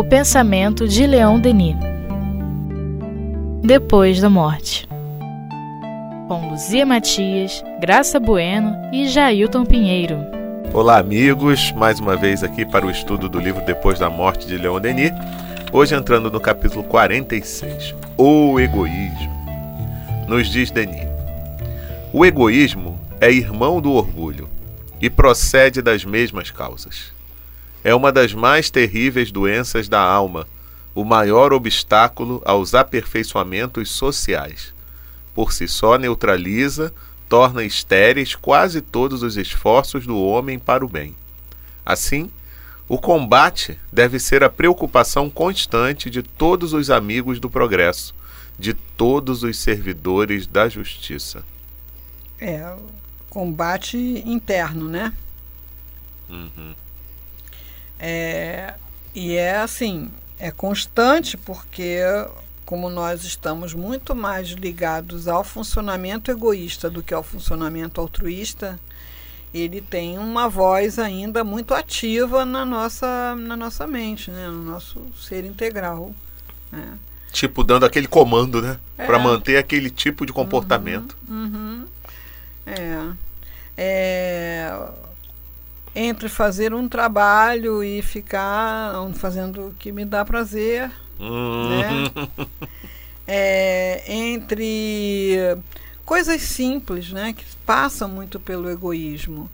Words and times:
O 0.00 0.02
pensamento 0.02 0.88
de 0.88 1.06
Leon 1.06 1.38
Denis. 1.38 1.76
Depois 3.62 4.18
da 4.18 4.30
morte. 4.30 4.88
Com 6.26 6.48
Luzia 6.48 6.86
Matias, 6.86 7.62
Graça 7.82 8.18
Bueno 8.18 8.74
e 8.94 9.06
Jailton 9.06 9.66
Pinheiro. 9.66 10.16
Olá, 10.72 10.96
amigos, 10.96 11.70
mais 11.72 12.00
uma 12.00 12.16
vez 12.16 12.42
aqui 12.42 12.64
para 12.64 12.86
o 12.86 12.90
estudo 12.90 13.28
do 13.28 13.38
livro 13.38 13.62
Depois 13.66 13.98
da 13.98 14.08
Morte 14.08 14.46
de 14.46 14.56
Leon 14.56 14.80
Denis. 14.80 15.12
Hoje 15.70 15.94
entrando 15.94 16.30
no 16.30 16.40
capítulo 16.40 16.82
46, 16.84 17.94
O 18.16 18.58
Egoísmo. 18.58 19.46
Nos 20.26 20.48
diz 20.48 20.70
Denis: 20.70 21.06
O 22.10 22.24
egoísmo 22.24 22.98
é 23.20 23.30
irmão 23.30 23.82
do 23.82 23.92
orgulho 23.92 24.48
e 24.98 25.10
procede 25.10 25.82
das 25.82 26.06
mesmas 26.06 26.50
causas. 26.50 27.19
É 27.82 27.94
uma 27.94 28.12
das 28.12 28.34
mais 28.34 28.70
terríveis 28.70 29.32
doenças 29.32 29.88
da 29.88 30.00
alma, 30.00 30.46
o 30.94 31.04
maior 31.04 31.52
obstáculo 31.52 32.42
aos 32.44 32.74
aperfeiçoamentos 32.74 33.90
sociais. 33.90 34.74
Por 35.34 35.52
si 35.52 35.66
só 35.66 35.96
neutraliza, 35.96 36.92
torna 37.28 37.64
estéreis 37.64 38.34
quase 38.34 38.80
todos 38.80 39.22
os 39.22 39.36
esforços 39.36 40.06
do 40.06 40.20
homem 40.20 40.58
para 40.58 40.84
o 40.84 40.88
bem. 40.88 41.14
Assim, 41.86 42.30
o 42.88 42.98
combate 42.98 43.78
deve 43.92 44.18
ser 44.18 44.42
a 44.42 44.50
preocupação 44.50 45.30
constante 45.30 46.10
de 46.10 46.22
todos 46.22 46.72
os 46.72 46.90
amigos 46.90 47.38
do 47.38 47.48
progresso, 47.48 48.14
de 48.58 48.74
todos 48.74 49.42
os 49.42 49.56
servidores 49.58 50.46
da 50.46 50.68
justiça. 50.68 51.44
É, 52.38 52.74
combate 53.28 53.96
interno, 53.96 54.88
né? 54.88 55.12
Uhum. 56.28 56.74
É, 58.00 58.74
e 59.14 59.34
é 59.36 59.58
assim, 59.58 60.10
é 60.38 60.50
constante 60.50 61.36
porque 61.36 62.00
como 62.64 62.88
nós 62.88 63.24
estamos 63.24 63.74
muito 63.74 64.14
mais 64.14 64.50
ligados 64.50 65.26
ao 65.26 65.42
funcionamento 65.42 66.30
egoísta 66.30 66.88
do 66.88 67.02
que 67.02 67.12
ao 67.12 67.22
funcionamento 67.22 68.00
altruísta, 68.00 68.78
ele 69.52 69.80
tem 69.80 70.16
uma 70.16 70.48
voz 70.48 70.98
ainda 70.98 71.42
muito 71.42 71.74
ativa 71.74 72.44
na 72.44 72.64
nossa, 72.64 73.34
na 73.34 73.56
nossa 73.56 73.86
mente, 73.88 74.30
né? 74.30 74.46
no 74.46 74.62
nosso 74.62 75.04
ser 75.20 75.44
integral. 75.44 76.14
Né? 76.70 76.96
Tipo, 77.32 77.64
dando 77.64 77.84
aquele 77.84 78.06
comando, 78.06 78.62
né? 78.62 78.78
É. 78.96 79.04
Para 79.04 79.18
manter 79.18 79.56
aquele 79.56 79.90
tipo 79.90 80.24
de 80.24 80.32
comportamento. 80.32 81.16
Uhum, 81.28 81.44
uhum. 81.44 81.86
É. 82.66 83.12
é 83.76 84.88
entre 85.94 86.28
fazer 86.28 86.72
um 86.72 86.88
trabalho 86.88 87.82
e 87.82 88.02
ficar 88.02 88.94
fazendo 89.14 89.68
o 89.68 89.74
que 89.74 89.90
me 89.90 90.04
dá 90.04 90.24
prazer, 90.24 90.90
uhum. 91.18 91.68
né? 91.68 91.86
É, 93.32 94.12
entre 94.12 95.36
coisas 96.04 96.42
simples, 96.42 97.12
né, 97.12 97.32
que 97.32 97.44
passam 97.64 98.08
muito 98.08 98.40
pelo 98.40 98.68
egoísmo. 98.68 99.48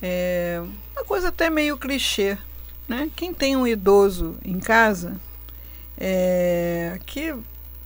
É 0.00 0.62
uma 0.94 1.04
coisa 1.04 1.26
até 1.26 1.50
meio 1.50 1.76
clichê, 1.76 2.38
né? 2.86 3.10
Quem 3.16 3.34
tem 3.34 3.56
um 3.56 3.66
idoso 3.66 4.36
em 4.44 4.60
casa, 4.60 5.16
é, 5.98 7.00
que 7.06 7.34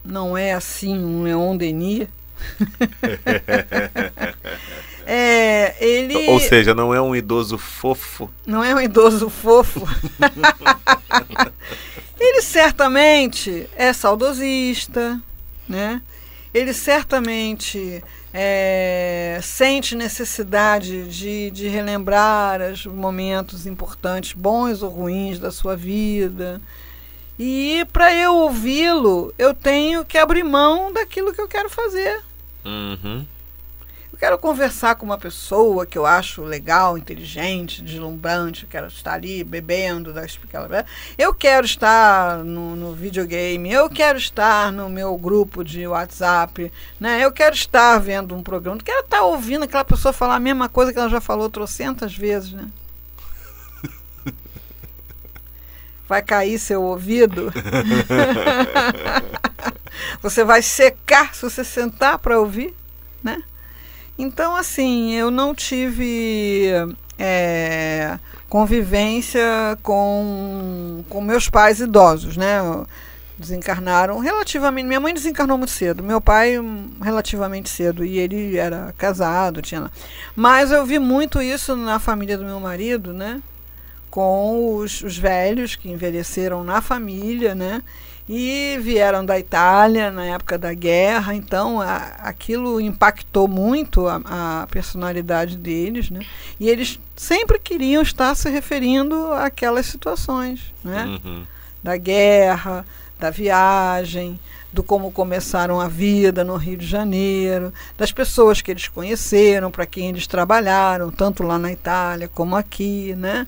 não 0.05 0.37
é 0.37 0.53
assim 0.53 1.03
um 1.03 1.23
Leon 1.23 1.57
Denis, 1.57 2.09
É, 5.07 5.75
ele. 5.81 6.29
Ou 6.29 6.41
seja, 6.41 6.75
não 6.75 6.95
é 6.95 7.01
um 7.01 7.15
idoso 7.15 7.59
fofo. 7.59 8.31
Não 8.47 8.63
é 8.63 8.75
um 8.75 8.81
idoso 8.81 9.29
fofo. 9.29 9.87
ele 12.19 12.43
certamente 12.43 13.69
é 13.77 13.93
saudosista, 13.93 15.21
né? 15.69 16.01
Ele 16.55 16.73
certamente 16.73 18.03
é, 18.33 19.41
sente 19.43 19.95
necessidade 19.95 21.09
de, 21.09 21.51
de 21.51 21.69
relembrar 21.69 22.61
os 22.61 22.87
momentos 22.87 23.67
importantes, 23.67 24.33
bons 24.35 24.83
ou 24.83 24.91
ruins 24.91 25.39
da 25.39 25.51
sua 25.51 25.77
vida. 25.77 26.61
E 27.39 27.87
para 27.93 28.15
eu 28.15 28.35
ouvi-lo, 28.35 29.33
eu 29.39 29.55
tenho 29.55 30.05
que 30.05 30.19
abrir 30.19 30.45
mão 30.45 30.93
daquilo 30.93 31.33
que 31.33 31.41
eu 31.41 31.49
quero 31.49 31.71
fazer. 31.71 32.21
Uhum 32.65 33.25
quero 34.23 34.39
conversar 34.39 34.95
com 34.95 35.05
uma 35.05 35.19
pessoa 35.19 35.85
que 35.85 35.99
eu 35.99 36.07
acho 36.07 36.45
legal, 36.45 36.97
inteligente, 36.97 37.83
deslumbrante, 37.83 38.69
quero 38.69 38.87
estar 38.87 39.15
ali 39.15 39.43
bebendo, 39.43 40.15
eu 41.19 41.35
quero 41.35 41.67
estar 41.67 42.45
no, 42.45 42.77
no, 42.77 42.95
videogame, 42.95 43.73
eu 43.73 43.91
quero 43.91 44.17
estar 44.17 44.71
no 44.71 44.89
meu 44.89 45.19
grupo 45.19 45.65
de 45.65 45.89
WhatsApp, 45.89 46.71
né? 47.01 47.25
eu 47.25 47.33
quero 47.33 47.57
estar 47.57 47.99
vendo 47.99 48.33
um 48.33 48.45
programa, 48.45 48.79
eu 48.79 48.85
quero 48.85 49.01
estar 49.01 49.23
ouvindo 49.23 49.65
aquela 49.65 49.85
pessoa 49.85 50.13
falar 50.13 50.37
a 50.37 50.41
mesma 50.41 50.69
coisa 50.69 50.93
que 50.93 51.01
ela 51.01 51.09
já 51.09 51.21
falou 51.21 51.51
trocentas 51.51 52.17
vezes. 52.17 52.53
Né? 52.53 52.69
Vai 56.09 56.23
cair 56.23 56.61
seu 56.61 56.81
ouvido? 56.81 57.53
você 60.23 60.45
vai 60.45 60.63
secar 60.63 61.35
se 61.35 61.43
você 61.43 61.65
sentar 61.65 62.21
para 62.21 62.39
ouvir, 62.39 62.73
né? 63.21 63.43
Então, 64.19 64.55
assim, 64.55 65.13
eu 65.13 65.31
não 65.31 65.55
tive 65.55 66.71
é, 67.19 68.19
convivência 68.49 69.41
com, 69.83 71.05
com 71.09 71.21
meus 71.21 71.49
pais 71.49 71.81
idosos, 71.81 72.37
né? 72.37 72.61
Desencarnaram 73.39 74.19
relativamente. 74.19 74.87
Minha 74.87 75.01
mãe 75.01 75.15
desencarnou 75.15 75.57
muito 75.57 75.71
cedo, 75.73 76.03
meu 76.03 76.21
pai 76.21 76.57
relativamente 77.03 77.71
cedo, 77.71 78.05
e 78.05 78.19
ele 78.19 78.57
era 78.57 78.95
casado, 78.99 79.63
tinha. 79.63 79.91
Mas 80.37 80.71
eu 80.71 80.85
vi 80.85 80.99
muito 80.99 81.41
isso 81.41 81.75
na 81.75 81.99
família 81.99 82.37
do 82.37 82.45
meu 82.45 82.61
marido, 82.61 83.13
né? 83.13 83.41
Com 84.11 84.77
os, 84.77 85.01
os 85.01 85.17
velhos 85.17 85.75
que 85.75 85.91
envelheceram 85.91 86.63
na 86.63 86.83
família, 86.83 87.55
né? 87.55 87.83
E 88.29 88.79
vieram 88.81 89.25
da 89.25 89.39
Itália 89.39 90.11
na 90.11 90.25
época 90.25 90.57
da 90.57 90.73
guerra, 90.73 91.35
então 91.35 91.81
a, 91.81 91.97
aquilo 92.21 92.81
impactou 92.81 93.49
muito 93.49 94.07
a, 94.07 94.21
a, 94.63 94.67
personalidade 94.69 95.57
deles, 95.57 96.11
né? 96.11 96.21
E 96.59 96.69
eles 96.69 97.01
sempre 97.17 97.59
queriam 97.59 98.03
estar 98.03 98.35
se 98.35 98.49
referindo 98.49 99.33
àquelas 99.33 99.87
situações, 99.87 100.73
né? 100.85 101.21
Uhum. 101.25 101.45
Da 101.83 101.97
guerra, 101.97 102.87
da 103.19 103.31
viagem, 103.31 104.39
do 104.73 104.83
como 104.83 105.13
começaram 105.13 105.81
a 105.81 105.89
vida 105.89 106.43
no 106.43 106.57
Rio 106.57 106.77
de 106.77 106.87
Janeiro, 106.87 107.73
das 107.99 108.13
pessoas 108.13 108.63
que 108.63 108.71
eles 108.71 108.89
conheceram, 108.89 109.71
para 109.71 109.85
quem 109.85 110.09
eles 110.09 110.27
trabalharam, 110.27 111.11
tanto 111.11 111.43
lá 111.43 111.59
na 111.59 111.71
Itália 111.71 112.29
como 112.29 112.57
aqui, 112.57 113.15
né? 113.17 113.47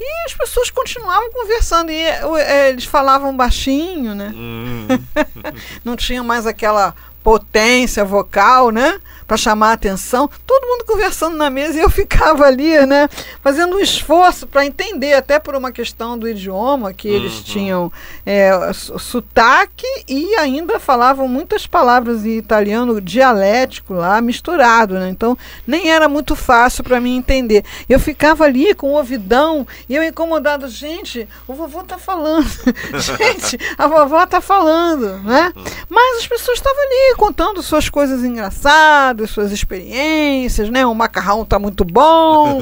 E 0.00 0.24
as 0.26 0.34
pessoas 0.34 0.70
continuavam 0.70 1.30
conversando. 1.32 1.90
E 1.90 2.00
é, 2.00 2.68
eles 2.70 2.84
falavam 2.84 3.36
baixinho, 3.36 4.14
né? 4.14 4.32
Hum. 4.34 4.86
Não 5.84 5.96
tinham 5.96 6.24
mais 6.24 6.46
aquela 6.46 6.94
potência 7.22 8.04
vocal, 8.04 8.70
né? 8.70 9.00
Para 9.28 9.36
chamar 9.36 9.70
a 9.70 9.72
atenção. 9.74 10.28
Todo 10.44 10.66
mundo 10.66 10.84
conversando 10.84 11.36
na 11.36 11.50
mesa 11.50 11.78
e 11.78 11.82
eu 11.82 11.90
ficava 11.90 12.44
ali, 12.44 12.84
né? 12.86 13.08
Fazendo 13.42 13.76
um 13.76 13.80
esforço 13.80 14.46
para 14.46 14.66
entender, 14.66 15.12
até 15.12 15.38
por 15.38 15.54
uma 15.54 15.70
questão 15.70 16.18
do 16.18 16.28
idioma, 16.28 16.92
que 16.92 17.06
eles 17.06 17.36
uhum. 17.36 17.42
tinham 17.44 17.92
é, 18.24 18.50
sotaque 18.72 19.86
e 20.08 20.34
ainda 20.36 20.80
falavam 20.80 21.28
muitas 21.28 21.66
palavras 21.66 22.24
em 22.24 22.38
italiano 22.38 23.00
dialético 23.00 23.94
lá, 23.94 24.20
misturado, 24.20 24.94
né? 24.94 25.08
Então 25.10 25.36
nem 25.66 25.90
era 25.90 26.08
muito 26.08 26.34
fácil 26.34 26.82
para 26.82 27.00
mim 27.00 27.16
entender. 27.16 27.64
Eu 27.88 28.00
ficava 28.00 28.44
ali 28.44 28.74
com 28.74 28.92
o 28.92 28.96
ouvidão 28.96 29.66
e 29.88 29.94
eu 29.94 30.02
incomodado, 30.02 30.68
gente, 30.68 31.28
o 31.46 31.54
vovô 31.54 31.82
tá 31.82 31.98
falando. 31.98 32.48
gente, 32.98 33.58
a 33.76 33.86
vovó 33.86 34.24
tá 34.26 34.40
falando, 34.40 35.18
né? 35.18 35.52
Uhum. 35.54 35.64
Mas 35.90 36.18
as 36.18 36.26
pessoas 36.26 36.58
estavam 36.58 36.80
ali 36.80 37.16
contando 37.16 37.62
suas 37.62 37.88
coisas 37.88 38.24
engraçadas, 38.24 39.17
suas 39.26 39.52
experiências, 39.52 40.70
né? 40.70 40.86
O 40.86 40.94
macarrão 40.94 41.44
tá 41.44 41.58
muito 41.58 41.84
bom. 41.84 42.60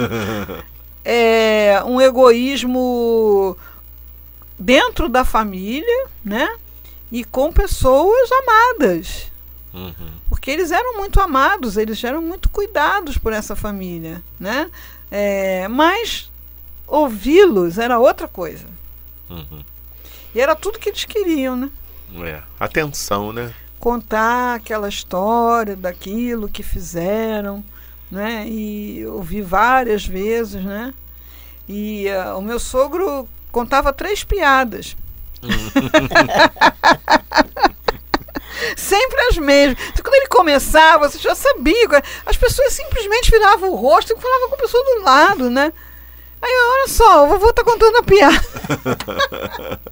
é, 1.04 1.82
um 1.84 2.00
egoísmo 2.00 3.56
dentro 4.58 5.08
da 5.08 5.24
família, 5.24 6.06
né? 6.24 6.48
E 7.12 7.24
com 7.24 7.52
pessoas 7.52 8.30
amadas. 8.32 9.30
Uhum. 9.72 10.10
Porque 10.28 10.50
eles 10.50 10.70
eram 10.70 10.96
muito 10.96 11.20
amados, 11.20 11.76
eles 11.76 12.02
eram 12.02 12.22
muito 12.22 12.48
cuidados 12.48 13.18
por 13.18 13.32
essa 13.32 13.54
família, 13.54 14.22
né? 14.40 14.70
É, 15.10 15.68
mas 15.68 16.30
ouvi-los 16.86 17.78
era 17.78 17.98
outra 17.98 18.26
coisa. 18.26 18.66
Uhum. 19.28 19.62
E 20.34 20.40
era 20.40 20.56
tudo 20.56 20.78
que 20.78 20.88
eles 20.88 21.04
queriam, 21.04 21.56
né? 21.56 21.70
É. 22.24 22.42
Atenção, 22.58 23.32
né? 23.32 23.52
Contar 23.78 24.56
aquela 24.56 24.88
história 24.88 25.76
daquilo 25.76 26.48
que 26.48 26.62
fizeram, 26.62 27.62
né? 28.10 28.44
E 28.46 29.06
ouvi 29.06 29.42
várias 29.42 30.06
vezes, 30.06 30.64
né? 30.64 30.94
E 31.68 32.06
uh, 32.08 32.38
o 32.38 32.42
meu 32.42 32.58
sogro 32.58 33.28
contava 33.50 33.92
três 33.92 34.22
piadas 34.22 34.96
Sempre 38.76 39.20
as 39.28 39.38
mesmas. 39.38 39.78
Então, 39.88 40.02
quando 40.02 40.14
ele 40.14 40.28
começava, 40.28 41.08
você 41.08 41.18
já 41.18 41.34
sabia. 41.34 42.02
As 42.24 42.36
pessoas 42.36 42.72
simplesmente 42.72 43.30
viravam 43.30 43.70
o 43.70 43.76
rosto 43.76 44.12
e 44.12 44.20
falavam 44.20 44.48
com 44.48 44.54
a 44.54 44.58
pessoa 44.58 44.84
do 44.84 45.02
lado, 45.02 45.50
né? 45.50 45.72
Aí, 46.40 46.52
olha 46.52 46.88
só, 46.88 47.24
o 47.24 47.28
vovô 47.28 47.52
tá 47.52 47.64
contando 47.64 47.98
a 47.98 48.02
piada. 48.02 48.40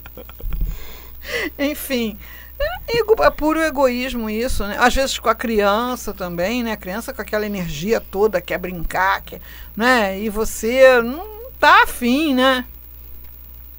Enfim, 1.58 2.19
é, 2.58 3.24
é, 3.26 3.30
puro 3.30 3.60
egoísmo 3.60 4.30
isso, 4.30 4.66
né? 4.66 4.76
Às 4.78 4.94
vezes 4.94 5.18
com 5.18 5.28
a 5.28 5.34
criança 5.34 6.12
também, 6.12 6.62
né? 6.62 6.72
A 6.72 6.76
criança 6.76 7.12
com 7.12 7.22
aquela 7.22 7.46
energia 7.46 8.00
toda, 8.00 8.40
quer 8.40 8.58
brincar, 8.58 9.22
quer, 9.22 9.40
né? 9.76 10.18
E 10.18 10.28
você 10.28 11.00
não 11.02 11.50
tá 11.58 11.82
afim, 11.82 12.34
né? 12.34 12.64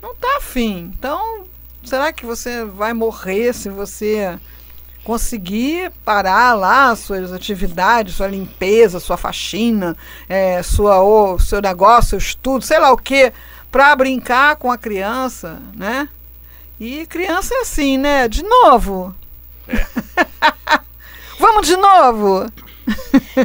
Não 0.02 0.14
tá 0.16 0.38
afim. 0.38 0.94
Então, 0.98 1.44
será 1.84 2.12
que 2.12 2.26
você 2.26 2.66
vai 2.66 2.94
morrer 2.94 3.54
se 3.54 3.70
você 3.70 4.38
conseguir 5.04 5.92
parar 6.04 6.56
lá 6.56 6.96
suas 6.96 7.32
atividades, 7.32 8.16
sua 8.16 8.28
limpeza, 8.28 9.00
sua 9.00 9.16
faxina, 9.16 9.96
é, 10.28 10.64
sua, 10.64 11.02
o 11.02 11.38
seu 11.38 11.62
negócio, 11.62 12.10
seu 12.10 12.18
estudo, 12.18 12.66
sei 12.66 12.80
lá 12.80 12.92
o 12.92 12.98
que, 12.98 13.32
para 13.72 13.96
brincar 13.96 14.56
com 14.56 14.72
a 14.72 14.78
criança, 14.78 15.60
né? 15.76 16.10
E 16.80 17.06
criança 17.06 17.54
é 17.54 17.62
assim, 17.62 17.98
né? 17.98 18.28
De 18.28 18.44
novo. 18.44 19.16
É. 19.68 19.86
Vamos 21.40 21.68
de 21.68 21.76
novo 21.76 22.48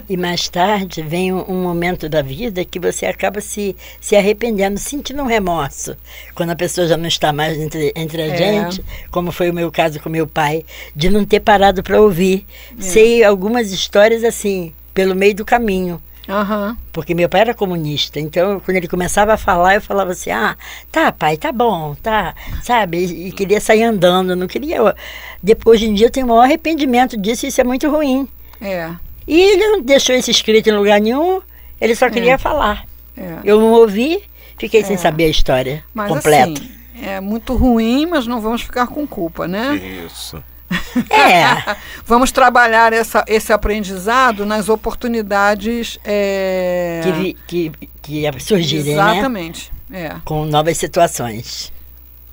e 0.08 0.16
mais 0.16 0.48
tarde 0.48 1.02
vem 1.02 1.32
um, 1.32 1.44
um, 1.50 1.62
momento 1.62 2.08
da 2.08 2.22
vida 2.22 2.64
que 2.64 2.78
você 2.78 3.06
acaba 3.06 3.40
se, 3.40 3.74
se 4.00 4.14
arrependendo, 4.16 4.78
sentindo 4.78 5.22
um 5.22 5.26
remorso. 5.26 5.96
Quando 6.34 6.50
a 6.50 6.56
pessoa 6.56 6.86
já 6.86 6.96
não 6.96 7.06
está 7.06 7.32
mais 7.32 7.58
entre, 7.58 7.92
entre 7.96 8.22
a 8.22 8.26
é. 8.26 8.36
gente, 8.36 8.84
como 9.10 9.32
foi 9.32 9.50
o 9.50 9.54
meu 9.54 9.70
caso 9.70 10.00
com 10.00 10.08
meu 10.08 10.26
pai, 10.26 10.64
de 10.94 11.08
não 11.08 11.24
ter 11.24 11.40
parado 11.40 11.82
para 11.82 12.00
ouvir. 12.00 12.46
É. 12.78 12.82
Sei 12.82 13.24
algumas 13.24 13.72
histórias 13.72 14.24
assim, 14.24 14.72
pelo 14.92 15.14
meio 15.14 15.34
do 15.34 15.44
caminho. 15.44 16.00
Uhum. 16.30 16.76
Porque 16.92 17.12
meu 17.12 17.28
pai 17.28 17.40
era 17.40 17.54
comunista, 17.54 18.20
então 18.20 18.60
quando 18.60 18.76
ele 18.76 18.86
começava 18.86 19.34
a 19.34 19.36
falar, 19.36 19.74
eu 19.74 19.82
falava 19.82 20.12
assim: 20.12 20.30
ah, 20.30 20.56
tá, 20.90 21.10
pai, 21.10 21.36
tá 21.36 21.50
bom, 21.50 21.96
tá, 22.00 22.34
sabe? 22.62 22.98
E, 22.98 23.28
e 23.28 23.32
queria 23.32 23.60
sair 23.60 23.82
andando, 23.82 24.36
não 24.36 24.46
queria. 24.46 24.94
Depois 25.42 25.80
de 25.80 25.88
um 25.88 25.94
dia 25.94 26.06
eu 26.06 26.10
tenho 26.10 26.26
o 26.26 26.28
maior 26.28 26.42
arrependimento 26.42 27.16
disso, 27.16 27.46
e 27.46 27.48
isso 27.48 27.60
é 27.60 27.64
muito 27.64 27.90
ruim. 27.90 28.28
É. 28.60 28.90
E 29.26 29.40
ele 29.40 29.68
não 29.68 29.82
deixou 29.82 30.14
isso 30.14 30.30
escrito 30.30 30.68
em 30.68 30.72
lugar 30.72 31.00
nenhum, 31.00 31.42
ele 31.80 31.94
só 31.94 32.08
queria 32.08 32.34
é. 32.34 32.38
falar. 32.38 32.86
É. 33.16 33.38
Eu 33.44 33.60
não 33.60 33.72
ouvi, 33.72 34.22
fiquei 34.56 34.80
é. 34.80 34.84
sem 34.84 34.96
saber 34.96 35.24
a 35.24 35.28
história 35.28 35.84
mas, 35.92 36.08
completa. 36.08 36.60
Assim, 36.60 36.70
é 37.02 37.20
muito 37.20 37.54
ruim, 37.56 38.06
mas 38.06 38.26
não 38.26 38.40
vamos 38.40 38.62
ficar 38.62 38.86
com 38.86 39.06
culpa, 39.06 39.48
né? 39.48 39.74
Isso. 40.06 40.42
É. 41.10 41.76
Vamos 42.04 42.32
trabalhar 42.32 42.92
essa, 42.92 43.24
esse 43.26 43.52
aprendizado 43.52 44.44
nas 44.44 44.68
oportunidades 44.68 45.98
é... 46.04 47.00
que, 47.46 47.72
que, 48.02 48.30
que 48.30 48.40
surgirem, 48.40 48.96
né? 48.96 49.12
Exatamente. 49.12 49.72
Né? 49.88 50.06
É. 50.06 50.16
Com 50.24 50.44
novas 50.44 50.76
situações. 50.78 51.72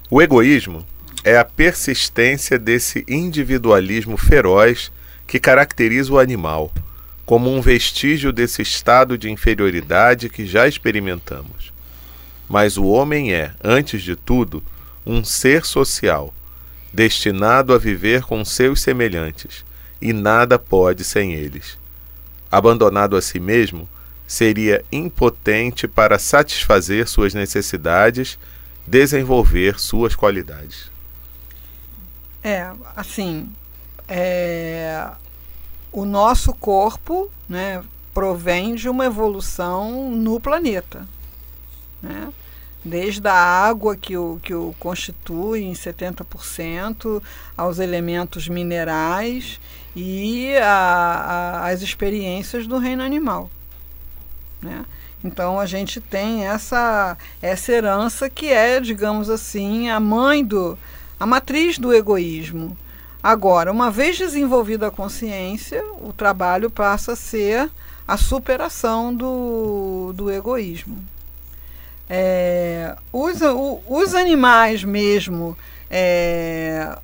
O 0.09 0.21
egoísmo 0.21 0.85
é 1.23 1.37
a 1.37 1.45
persistência 1.45 2.57
desse 2.57 3.03
individualismo 3.07 4.15
feroz 4.17 4.91
que 5.25 5.39
caracteriza 5.39 6.13
o 6.13 6.19
animal, 6.19 6.71
como 7.25 7.53
um 7.53 7.59
vestígio 7.59 8.31
desse 8.31 8.61
estado 8.61 9.17
de 9.17 9.29
inferioridade 9.29 10.29
que 10.29 10.45
já 10.45 10.67
experimentamos. 10.67 11.73
Mas 12.47 12.77
o 12.77 12.85
homem 12.85 13.33
é, 13.33 13.51
antes 13.61 14.01
de 14.01 14.15
tudo, 14.15 14.63
um 15.05 15.23
ser 15.23 15.65
social, 15.65 16.33
destinado 16.93 17.73
a 17.73 17.77
viver 17.77 18.23
com 18.23 18.43
seus 18.43 18.81
semelhantes, 18.81 19.65
e 20.01 20.13
nada 20.13 20.57
pode 20.57 21.03
sem 21.03 21.33
eles. 21.33 21.77
Abandonado 22.51 23.15
a 23.15 23.21
si 23.21 23.39
mesmo, 23.39 23.87
seria 24.27 24.83
impotente 24.91 25.87
para 25.87 26.19
satisfazer 26.19 27.07
suas 27.07 27.33
necessidades, 27.33 28.37
desenvolver 28.85 29.79
suas 29.79 30.15
qualidades. 30.15 30.91
É, 32.43 32.71
assim, 32.95 33.49
é, 34.07 35.09
o 35.91 36.05
nosso 36.05 36.53
corpo 36.53 37.29
né, 37.47 37.83
provém 38.13 38.75
de 38.75 38.89
uma 38.89 39.05
evolução 39.05 40.11
no 40.11 40.39
planeta. 40.39 41.07
Né? 42.01 42.29
Desde 42.87 43.27
a 43.27 43.33
água 43.33 43.95
que 43.95 44.15
o, 44.15 44.39
que 44.41 44.53
o 44.53 44.73
constitui 44.79 45.63
em 45.63 45.73
70%, 45.73 47.21
aos 47.55 47.79
elementos 47.79 48.47
minerais 48.47 49.59
e 49.95 50.55
a, 50.57 50.67
a, 51.63 51.67
as 51.67 51.81
experiências 51.81 52.65
do 52.67 52.77
reino 52.77 53.03
animal. 53.03 53.49
Né? 54.61 54.85
Então 55.23 55.59
a 55.59 55.65
gente 55.65 55.99
tem 55.99 56.45
essa, 56.45 57.17
essa 57.41 57.71
herança 57.71 58.29
que 58.29 58.47
é, 58.47 58.79
digamos 58.79 59.29
assim, 59.29 59.89
a 59.89 59.99
mãe 59.99 60.45
do. 60.45 60.77
a 61.19 61.25
matriz 61.25 61.77
do 61.77 61.93
egoísmo. 61.93 62.77
Agora, 63.21 63.71
uma 63.71 63.89
vez 63.89 64.17
desenvolvida 64.17 64.87
a 64.87 64.91
consciência, 64.91 65.83
o 65.99 66.13
trabalho 66.13 66.69
passa 66.69 67.13
a 67.13 67.15
ser 67.15 67.69
a 68.07 68.15
superação 68.15 69.13
do, 69.13 70.13
do 70.15 70.31
egoísmo. 70.31 70.97
É, 72.09 72.95
os, 73.11 73.41
o, 73.41 73.81
os 73.87 74.15
animais 74.15 74.83
mesmo 74.83 75.57
é, 75.89 76.97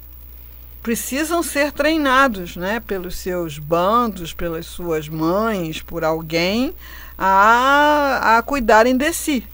precisam 0.81 1.43
ser 1.43 1.71
treinados 1.71 2.55
né, 2.55 2.79
pelos 2.79 3.17
seus 3.17 3.57
bandos, 3.57 4.33
pelas 4.33 4.65
suas 4.65 5.09
mães, 5.09 5.81
por 5.81 6.03
alguém, 6.03 6.73
a, 7.17 8.37
a 8.37 8.41
cuidarem 8.41 8.95
de 8.95 9.11
si. 9.13 9.45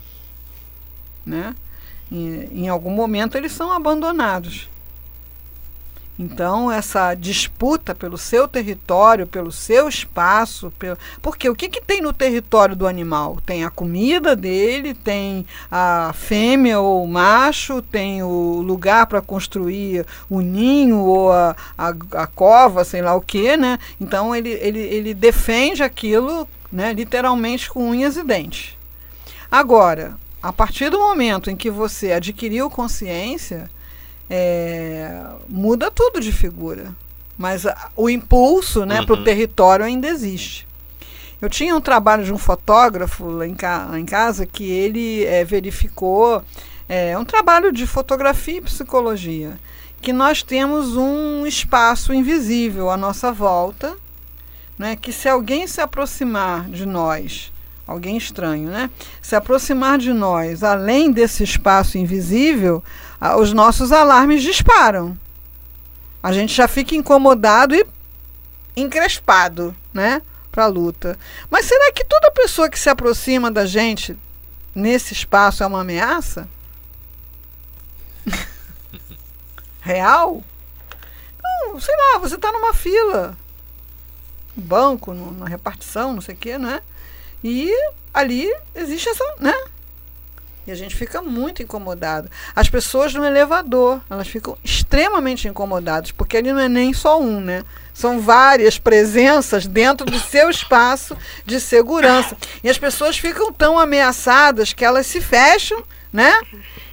Né? 1.26 1.56
em 2.12 2.68
algum 2.68 2.90
momento 2.90 3.38
eles 3.38 3.52
são 3.52 3.72
abandonados. 3.72 4.68
Então, 6.22 6.70
essa 6.70 7.16
disputa 7.16 7.96
pelo 7.96 8.18
seu 8.18 8.46
território, 8.46 9.26
pelo 9.26 9.54
seu 9.54 9.88
espaço, 9.88 10.70
pelo... 10.78 10.98
porque 11.22 11.50
o 11.50 11.56
que, 11.56 11.70
que 11.70 11.80
tem 11.80 12.02
no 12.02 12.12
território 12.12 12.76
do 12.76 12.86
animal? 12.86 13.38
Tem 13.46 13.64
a 13.64 13.70
comida 13.70 14.36
dele, 14.36 14.94
tem 14.94 15.46
a 15.72 16.12
fêmea 16.14 16.78
ou 16.82 17.06
o 17.06 17.08
macho, 17.08 17.82
tem 17.82 18.22
o 18.22 18.62
lugar 18.62 19.08
para 19.08 19.22
construir 19.22 20.06
o 20.30 20.42
ninho 20.42 20.98
ou 20.98 21.32
a, 21.32 21.56
a, 21.78 21.94
a, 22.12 22.28
cova, 22.28 22.84
sei 22.84 23.02
lá 23.02 23.16
o 23.16 23.22
que, 23.22 23.56
né? 23.56 23.80
Então, 24.02 24.36
ele, 24.36 24.50
ele, 24.50 24.80
ele 24.80 25.14
defende 25.14 25.82
aquilo 25.84 26.46
né, 26.70 26.92
literalmente 26.92 27.70
com 27.70 27.92
unhas 27.92 28.18
e 28.18 28.24
dentes. 28.24 28.78
Agora, 29.50 30.18
a 30.44 30.52
partir 30.52 30.90
do 30.90 31.00
momento 31.00 31.50
em 31.50 31.56
que 31.56 31.70
você 31.70 32.12
adquiriu 32.12 32.70
consciência 32.70 33.72
é, 34.30 35.22
muda 35.48 35.90
tudo 35.90 36.20
de 36.20 36.32
figura. 36.32 36.94
Mas 37.38 37.66
a, 37.66 37.90
o 37.96 38.10
impulso 38.10 38.86
né, 38.86 39.00
uhum. 39.00 39.06
para 39.06 39.16
o 39.16 39.24
território 39.24 39.86
ainda 39.86 40.08
existe. 40.08 40.68
Eu 41.42 41.50
tinha 41.50 41.76
um 41.76 41.82
trabalho 41.82 42.24
de 42.24 42.34
um 42.34 42.38
fotógrafo 42.38 43.26
lá 43.26 43.48
em, 43.48 43.56
ca, 43.56 43.88
lá 43.90 44.00
em 44.00 44.06
casa 44.06 44.46
que 44.46 44.70
ele 44.70 45.24
é, 45.24 45.46
verificou 45.46 46.44
é, 46.88 47.18
um 47.18 47.24
trabalho 47.24 47.72
de 47.72 47.88
fotografia 47.88 48.58
e 48.58 48.62
psicologia 48.62 49.58
que 50.02 50.14
nós 50.14 50.44
temos 50.44 50.96
um 50.96 51.46
espaço 51.46 52.14
invisível 52.14 52.90
à 52.90 52.98
nossa 52.98 53.32
volta, 53.32 53.96
né, 54.78 54.96
que 54.96 55.12
se 55.12 55.28
alguém 55.28 55.68
se 55.68 55.82
aproximar 55.82 56.70
de 56.70 56.86
nós, 56.86 57.52
alguém 57.86 58.16
estranho, 58.16 58.70
né, 58.70 58.90
se 59.22 59.36
aproximar 59.36 59.98
de 59.98 60.14
nós 60.14 60.64
além 60.64 61.12
desse 61.12 61.44
espaço 61.44 61.98
invisível, 61.98 62.82
os 63.38 63.54
nossos 63.54 63.92
alarmes 63.92 64.42
disparam. 64.42 65.18
A 66.22 66.32
gente 66.32 66.54
já 66.54 66.68
fica 66.68 66.96
incomodado 66.96 67.76
e 67.76 67.86
encrespado, 68.76 69.76
né? 69.94 70.22
Para 70.52 70.66
a 70.66 70.68
luta. 70.68 71.18
Mas 71.50 71.66
será 71.66 71.92
que 71.92 72.04
toda 72.04 72.32
pessoa 72.32 72.70
que 72.70 72.80
se 72.80 72.90
aproxima 72.90 73.52
da 73.52 73.66
gente 73.66 74.18
nesse 74.74 75.14
espaço 75.14 75.64
é 75.64 75.68
uma 75.68 75.82
ameaça? 75.82 76.48
Real? 79.82 80.44
Não, 81.42 81.80
sei 81.80 81.96
lá, 81.96 82.20
você 82.20 82.36
está 82.36 82.52
numa 82.52 82.74
fila, 82.74 83.38
no 84.56 84.64
banco, 84.64 85.14
no, 85.14 85.32
na 85.32 85.46
repartição, 85.46 86.14
não 86.14 86.22
sei 86.22 86.36
o 86.36 86.38
quê, 86.38 86.58
né? 86.58 86.82
E 87.44 87.72
ali 88.14 88.54
existe 88.76 89.10
essa, 89.10 89.24
né? 89.40 89.54
E 90.70 90.72
a 90.72 90.76
gente 90.76 90.96
fica 90.96 91.20
muito 91.20 91.64
incomodado. 91.64 92.30
As 92.56 92.70
pessoas 92.70 93.12
no 93.16 93.26
elevador, 93.26 94.00
elas 94.08 94.28
ficam 94.28 94.56
extremamente 94.64 95.48
incomodadas, 95.48 96.12
porque 96.12 96.38
ali 96.38 96.54
não 96.54 96.60
é 96.60 96.70
nem 96.70 96.94
só 96.94 97.20
um, 97.20 97.42
né? 97.42 97.64
São 97.92 98.22
várias 98.22 98.78
presenças 98.78 99.66
dentro 99.66 100.06
do 100.06 100.20
seu 100.20 100.48
espaço 100.48 101.18
de 101.44 101.60
segurança. 101.60 102.38
E 102.64 102.70
as 102.70 102.78
pessoas 102.78 103.18
ficam 103.18 103.52
tão 103.52 103.80
ameaçadas 103.80 104.72
que 104.72 104.86
elas 104.86 105.08
se 105.08 105.20
fecham, 105.20 105.84
né? 106.14 106.40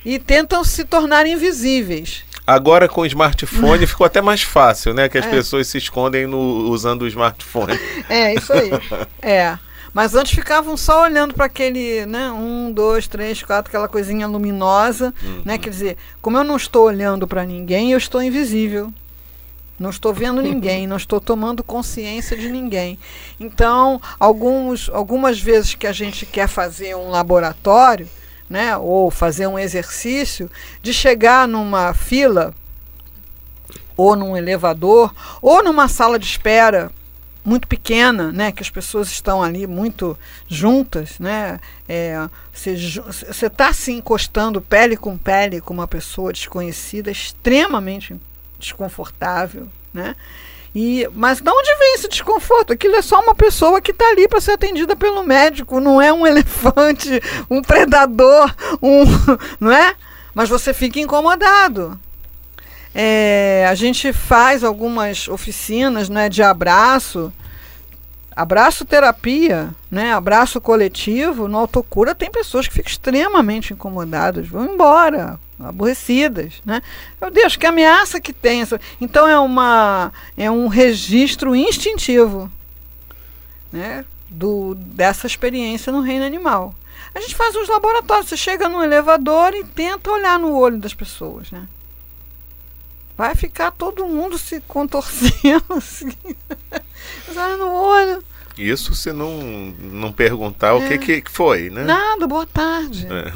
E 0.03 0.19
tentam 0.19 0.65
se 0.65 0.83
tornar 0.83 1.27
invisíveis. 1.27 2.25
Agora 2.47 2.89
com 2.89 3.03
o 3.03 3.07
smartphone 3.07 3.85
ficou 3.87 4.07
até 4.07 4.23
mais 4.23 4.41
fácil, 4.41 4.95
né? 4.95 5.07
Que 5.07 5.19
as 5.19 5.27
é. 5.27 5.29
pessoas 5.29 5.67
se 5.67 5.77
escondem 5.77 6.27
no, 6.27 6.71
usando 6.71 7.03
o 7.03 7.07
smartphone. 7.09 7.79
É, 8.09 8.33
isso 8.33 8.55
aí. 8.55 8.71
é. 9.21 9.59
Mas 9.97 10.15
antes 10.15 10.35
ficavam 10.35 10.77
só 10.77 11.05
olhando 11.05 11.33
para 11.33 11.47
aquele, 11.47 12.05
né? 12.05 12.31
Um, 12.31 12.71
dois, 12.71 13.09
três, 13.09 13.43
quatro, 13.43 13.71
aquela 13.71 13.89
coisinha 13.89 14.27
luminosa, 14.27 15.07
né, 15.07 15.31
uhum. 15.31 15.43
né? 15.43 15.57
Quer 15.57 15.71
dizer, 15.71 15.97
como 16.21 16.37
eu 16.37 16.45
não 16.45 16.55
estou 16.55 16.85
olhando 16.85 17.27
para 17.27 17.47
ninguém, 17.47 17.93
eu 17.93 17.97
estou 17.97 18.23
invisível. 18.23 18.93
Não 19.79 19.89
estou 19.89 20.13
vendo 20.13 20.43
ninguém, 20.43 20.87
não 20.87 20.99
estou 20.99 21.19
tomando 21.19 21.65
consciência 21.65 22.37
de 22.37 22.51
ninguém. 22.51 22.99
Então, 23.41 23.99
alguns, 24.21 24.91
algumas 24.91 25.41
vezes 25.41 25.75
que 25.75 25.87
a 25.87 25.93
gente 25.93 26.27
quer 26.27 26.47
fazer 26.47 26.95
um 26.95 27.09
laboratório, 27.09 28.07
né, 28.51 28.77
ou 28.77 29.11
fazer 29.11 29.47
um 29.47 29.59
exercício, 29.59 30.51
de 30.83 30.93
chegar 30.93 31.49
numa 31.49 31.95
fila, 31.95 32.55
ou 33.97 34.15
num 34.15 34.37
elevador, 34.37 35.11
ou 35.41 35.65
numa 35.65 35.89
sala 35.89 36.19
de 36.19 36.27
espera 36.27 36.93
muito 37.47 37.69
pequena, 37.69 38.33
né, 38.33 38.51
que 38.51 38.63
as 38.63 38.69
pessoas 38.69 39.09
estão 39.09 39.41
ali 39.41 39.69
muito 39.69 40.19
juntas, 40.49 41.19
né, 41.21 41.61
é, 41.89 42.29
você 42.53 43.47
está 43.47 43.73
se 43.73 43.93
encostando 43.93 44.61
pele 44.61 44.97
com 44.97 45.17
pele 45.17 45.61
com 45.61 45.73
uma 45.73 45.87
pessoa 45.87 46.33
desconhecida, 46.33 47.09
extremamente 47.09 48.17
desconfortável, 48.59 49.69
né? 49.95 50.17
E, 50.75 51.09
mas 51.15 51.41
de 51.41 51.49
onde 51.49 51.75
vem 51.77 51.95
esse 51.95 52.09
desconforto? 52.09 52.71
Aquilo 52.71 52.97
é 52.97 53.03
só 53.03 53.19
uma 53.21 53.35
pessoa 53.35 53.81
que 53.81 53.93
está 53.93 54.07
ali 54.11 54.29
para 54.29 54.43
ser 54.43 54.53
atendida 54.53 54.95
pelo 54.95 55.23
médico, 55.23 55.81
não 55.81 56.03
é 56.03 56.13
um 56.13 56.27
elefante, 56.29 57.23
um 57.49 57.63
predador, 57.63 58.55
um, 58.83 59.05
não 59.59 59.73
é? 59.73 59.95
Mas 60.35 60.51
você 60.51 60.75
fica 60.75 61.01
incomodado. 61.01 61.99
É, 62.99 63.67
a 63.69 63.75
gente 63.75 64.11
faz 64.11 64.65
algumas 64.65 65.29
oficinas 65.29 66.09
né, 66.09 66.31
de 66.31 66.43
abraço, 66.43 67.31
abraço 68.35 68.87
terapia, 68.87 69.69
né, 69.91 70.15
abraço 70.15 70.63
coletivo. 70.63 71.47
No 71.47 71.59
autocura 71.59 72.15
tem 72.15 72.31
pessoas 72.31 72.67
que 72.67 72.73
ficam 72.73 72.91
extremamente 72.91 73.75
incomodadas, 73.75 74.49
vão 74.49 74.73
embora, 74.73 75.39
aborrecidas, 75.61 76.55
né? 76.65 76.81
Meu 77.21 77.31
Deus, 77.31 77.55
que 77.55 77.67
ameaça 77.67 78.19
que 78.19 78.33
tem 78.33 78.63
essa. 78.63 78.81
Então 78.99 79.29
é 79.29 79.39
uma 79.39 80.11
é 80.35 80.51
um 80.51 80.67
registro 80.67 81.55
instintivo, 81.55 82.51
né, 83.71 84.07
do 84.31 84.75
dessa 84.75 85.27
experiência 85.27 85.93
no 85.93 86.01
reino 86.01 86.25
animal. 86.25 86.75
A 87.15 87.21
gente 87.21 87.35
faz 87.35 87.55
uns 87.55 87.69
laboratórios, 87.69 88.31
você 88.31 88.39
chega 88.39 88.71
no 88.71 88.83
elevador 88.83 89.53
e 89.53 89.65
tenta 89.65 90.11
olhar 90.11 90.39
no 90.39 90.57
olho 90.57 90.79
das 90.79 90.95
pessoas, 90.95 91.51
né? 91.51 91.69
Vai 93.17 93.35
ficar 93.35 93.71
todo 93.71 94.07
mundo 94.07 94.37
se 94.39 94.61
contorcendo 94.63 95.65
assim. 95.77 96.13
No 97.59 97.73
olho. 97.73 98.23
Isso 98.57 98.95
se 98.95 99.13
não, 99.13 99.41
não 99.79 100.13
perguntar 100.13 100.69
é. 100.69 100.73
o 100.73 100.87
que, 100.87 101.13
é. 101.13 101.21
que 101.21 101.31
foi, 101.31 101.71
né? 101.71 101.85
Nada, 101.85 102.27
boa 102.27 102.47
tarde. 102.47 103.07
É. 103.07 103.33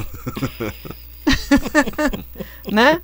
né? 2.73 3.03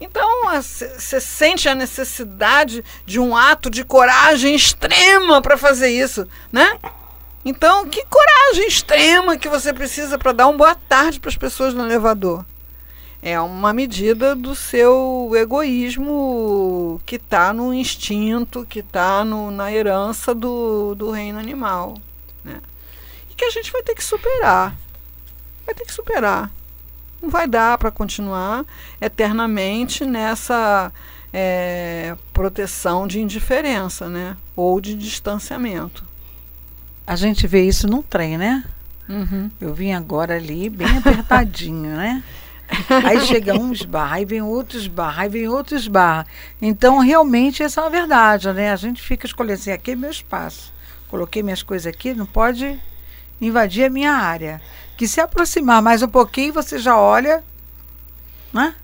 Então, 0.00 0.44
você 0.54 1.20
sente 1.20 1.68
a 1.68 1.74
necessidade 1.74 2.84
de 3.04 3.18
um 3.18 3.36
ato 3.36 3.68
de 3.68 3.84
coragem 3.84 4.54
extrema 4.54 5.42
para 5.42 5.58
fazer 5.58 5.88
isso, 5.88 6.26
né? 6.52 6.78
Então, 7.44 7.88
que 7.88 8.04
coragem 8.04 8.68
extrema 8.68 9.36
que 9.36 9.48
você 9.48 9.72
precisa 9.72 10.18
para 10.18 10.32
dar 10.32 10.46
uma 10.46 10.56
boa 10.56 10.74
tarde 10.74 11.18
para 11.18 11.30
as 11.30 11.36
pessoas 11.36 11.74
no 11.74 11.84
elevador? 11.84 12.44
É 13.20 13.40
uma 13.40 13.72
medida 13.72 14.34
do 14.34 14.54
seu 14.54 15.30
egoísmo 15.34 17.00
que 17.04 17.16
está 17.16 17.52
no 17.52 17.74
instinto, 17.74 18.64
que 18.64 18.78
está 18.78 19.24
na 19.24 19.72
herança 19.72 20.34
do, 20.34 20.94
do 20.94 21.10
reino 21.10 21.38
animal. 21.38 21.94
Né? 22.44 22.60
E 23.30 23.34
que 23.34 23.44
a 23.44 23.50
gente 23.50 23.72
vai 23.72 23.82
ter 23.82 23.94
que 23.94 24.04
superar. 24.04 24.76
Vai 25.66 25.74
ter 25.74 25.84
que 25.84 25.92
superar. 25.92 26.50
Não 27.20 27.28
vai 27.28 27.48
dar 27.48 27.76
para 27.76 27.90
continuar 27.90 28.64
eternamente 29.00 30.06
nessa 30.06 30.92
é, 31.32 32.16
proteção 32.32 33.08
de 33.08 33.20
indiferença, 33.20 34.08
né? 34.08 34.36
Ou 34.54 34.80
de 34.80 34.94
distanciamento. 34.94 36.04
A 37.04 37.16
gente 37.16 37.46
vê 37.48 37.62
isso 37.62 37.88
num 37.88 38.02
trem, 38.02 38.38
né? 38.38 38.64
Uhum. 39.08 39.50
Eu 39.60 39.74
vim 39.74 39.92
agora 39.92 40.36
ali 40.36 40.70
bem 40.70 40.98
apertadinho, 40.98 41.96
né? 41.96 42.22
Aí 43.04 43.20
chega 43.22 43.54
um 43.54 43.72
esbarra, 43.72 44.16
aí 44.16 44.24
vem 44.24 44.42
outro 44.42 44.78
esbarra, 44.78 45.22
aí 45.22 45.28
vem 45.28 45.48
outro 45.48 45.74
esbarra. 45.76 46.26
Então, 46.60 46.98
realmente, 46.98 47.62
essa 47.62 47.80
é 47.80 47.84
uma 47.84 47.90
verdade, 47.90 48.52
né? 48.52 48.72
A 48.72 48.76
gente 48.76 49.00
fica 49.02 49.26
escolhendo 49.26 49.60
assim, 49.60 49.72
aqui 49.72 49.92
é 49.92 49.96
meu 49.96 50.10
espaço. 50.10 50.72
Coloquei 51.08 51.42
minhas 51.42 51.62
coisas 51.62 51.86
aqui, 51.86 52.12
não 52.12 52.26
pode 52.26 52.78
invadir 53.40 53.84
a 53.84 53.90
minha 53.90 54.12
área. 54.12 54.60
Que 54.96 55.08
se 55.08 55.20
aproximar 55.20 55.80
mais 55.80 56.02
um 56.02 56.08
pouquinho, 56.08 56.52
você 56.52 56.78
já 56.78 56.96
olha, 56.96 57.42
né? 58.52 58.74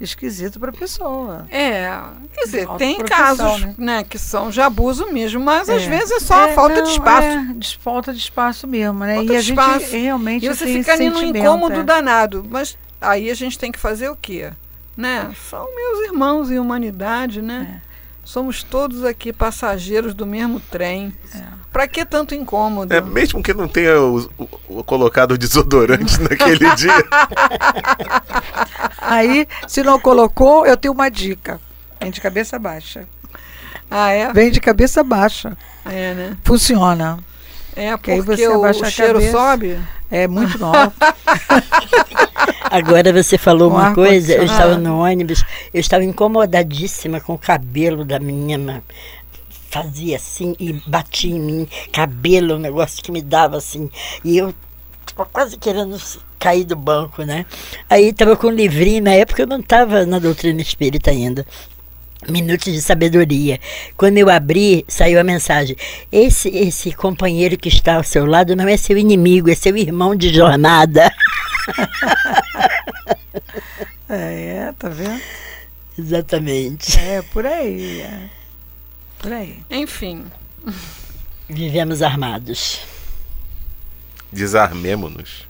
Esquisito 0.00 0.58
para 0.58 0.70
a 0.70 0.72
pessoa. 0.72 1.46
É, 1.50 1.88
quer 2.34 2.44
dizer, 2.44 2.68
tem 2.76 2.98
casos 2.98 3.60
né? 3.60 3.74
né? 3.78 4.04
que 4.04 4.18
são 4.18 4.50
de 4.50 4.60
abuso 4.60 5.10
mesmo, 5.12 5.42
mas 5.42 5.68
é. 5.68 5.76
às 5.76 5.84
vezes 5.84 6.10
é 6.10 6.20
só 6.20 6.48
é, 6.48 6.52
falta 6.52 6.76
não, 6.76 6.82
de 6.82 6.90
espaço. 6.90 7.26
É, 7.26 7.56
falta 7.80 8.12
de 8.12 8.18
espaço 8.18 8.66
mesmo, 8.66 8.98
né? 8.98 9.14
Falta 9.16 9.32
e 9.32 9.36
a 9.36 9.40
espaço. 9.40 9.80
gente 9.80 9.96
realmente 9.96 10.44
e 10.44 10.48
você 10.48 10.66
fica 10.66 10.92
ali 10.92 11.08
no 11.08 11.22
incômodo 11.22 11.80
é. 11.80 11.82
danado. 11.84 12.44
Mas 12.50 12.76
aí 13.04 13.30
a 13.30 13.34
gente 13.34 13.58
tem 13.58 13.70
que 13.70 13.78
fazer 13.78 14.08
o 14.08 14.16
quê? 14.16 14.50
Né? 14.96 15.34
São 15.50 15.66
meus 15.74 16.06
irmãos 16.06 16.50
em 16.50 16.58
humanidade, 16.58 17.42
né? 17.42 17.80
É. 17.90 17.94
Somos 18.24 18.62
todos 18.62 19.04
aqui 19.04 19.32
passageiros 19.32 20.14
do 20.14 20.24
mesmo 20.26 20.58
trem. 20.58 21.12
É. 21.34 21.42
Para 21.70 21.86
que 21.86 22.04
tanto 22.06 22.34
incômodo? 22.34 22.94
É, 22.94 23.00
mesmo 23.00 23.42
que 23.42 23.52
não 23.52 23.68
tenha 23.68 24.00
o, 24.00 24.30
o, 24.38 24.78
o 24.78 24.84
colocado 24.84 25.36
desodorante 25.36 26.20
naquele 26.22 26.74
dia. 26.76 27.04
Aí, 28.98 29.46
se 29.68 29.82
não 29.82 30.00
colocou, 30.00 30.64
eu 30.64 30.76
tenho 30.76 30.94
uma 30.94 31.10
dica. 31.10 31.60
Vem 32.00 32.10
de 32.10 32.20
cabeça 32.20 32.58
baixa. 32.58 33.06
Ah, 33.90 34.10
é? 34.10 34.32
Vem 34.32 34.50
de 34.50 34.60
cabeça 34.60 35.02
baixa. 35.02 35.56
É, 35.84 36.14
né? 36.14 36.36
Funciona. 36.44 37.18
É, 37.76 37.96
porque 37.96 38.10
aí 38.12 38.20
você 38.20 38.48
o, 38.48 38.60
o 38.60 38.84
cheiro 38.84 39.14
cabeça, 39.14 39.32
sobe. 39.32 39.78
É 40.10 40.28
muito 40.28 40.58
novo. 40.58 40.92
Agora 42.70 43.12
você 43.12 43.38
falou 43.38 43.70
com 43.70 43.76
uma 43.76 43.94
coisa, 43.94 44.34
eu 44.34 44.44
estava 44.44 44.76
no 44.76 45.00
ônibus, 45.00 45.44
eu 45.72 45.80
estava 45.80 46.04
incomodadíssima 46.04 47.20
com 47.20 47.34
o 47.34 47.38
cabelo 47.38 48.04
da 48.04 48.18
menina. 48.18 48.82
Fazia 49.70 50.16
assim 50.16 50.54
e 50.58 50.72
batia 50.86 51.34
em 51.34 51.40
mim, 51.40 51.68
cabelo, 51.92 52.54
um 52.54 52.58
negócio 52.58 53.02
que 53.02 53.10
me 53.10 53.20
dava 53.20 53.56
assim. 53.56 53.90
E 54.24 54.36
eu 54.36 54.54
estava 55.06 55.28
quase 55.32 55.56
querendo 55.56 56.00
cair 56.38 56.64
do 56.64 56.76
banco, 56.76 57.22
né? 57.22 57.46
Aí 57.88 58.10
estava 58.10 58.36
com 58.36 58.48
um 58.48 58.50
livrinho, 58.50 59.02
na 59.02 59.14
época 59.14 59.42
eu 59.42 59.46
não 59.46 59.60
estava 59.60 60.04
na 60.04 60.18
doutrina 60.18 60.60
espírita 60.60 61.10
ainda. 61.10 61.46
Minutos 62.28 62.72
de 62.72 62.80
sabedoria. 62.80 63.60
Quando 63.96 64.18
eu 64.18 64.30
abri, 64.30 64.84
saiu 64.88 65.20
a 65.20 65.24
mensagem: 65.24 65.76
esse 66.10 66.48
esse 66.48 66.92
companheiro 66.92 67.56
que 67.56 67.68
está 67.68 67.96
ao 67.96 68.04
seu 68.04 68.26
lado 68.26 68.56
não 68.56 68.68
é 68.68 68.76
seu 68.76 68.96
inimigo, 68.96 69.50
é 69.50 69.54
seu 69.54 69.76
irmão 69.76 70.14
de 70.14 70.32
jornada. 70.32 71.12
é, 74.08 74.72
tá 74.78 74.88
vendo? 74.88 75.20
Exatamente. 75.98 76.98
É 76.98 77.22
por 77.22 77.46
aí. 77.46 78.00
É. 78.00 78.28
Por 79.18 79.32
aí. 79.32 79.58
Enfim. 79.70 80.24
Vivemos 81.48 82.02
armados. 82.02 82.80
Desarmemo-nos. 84.32 85.46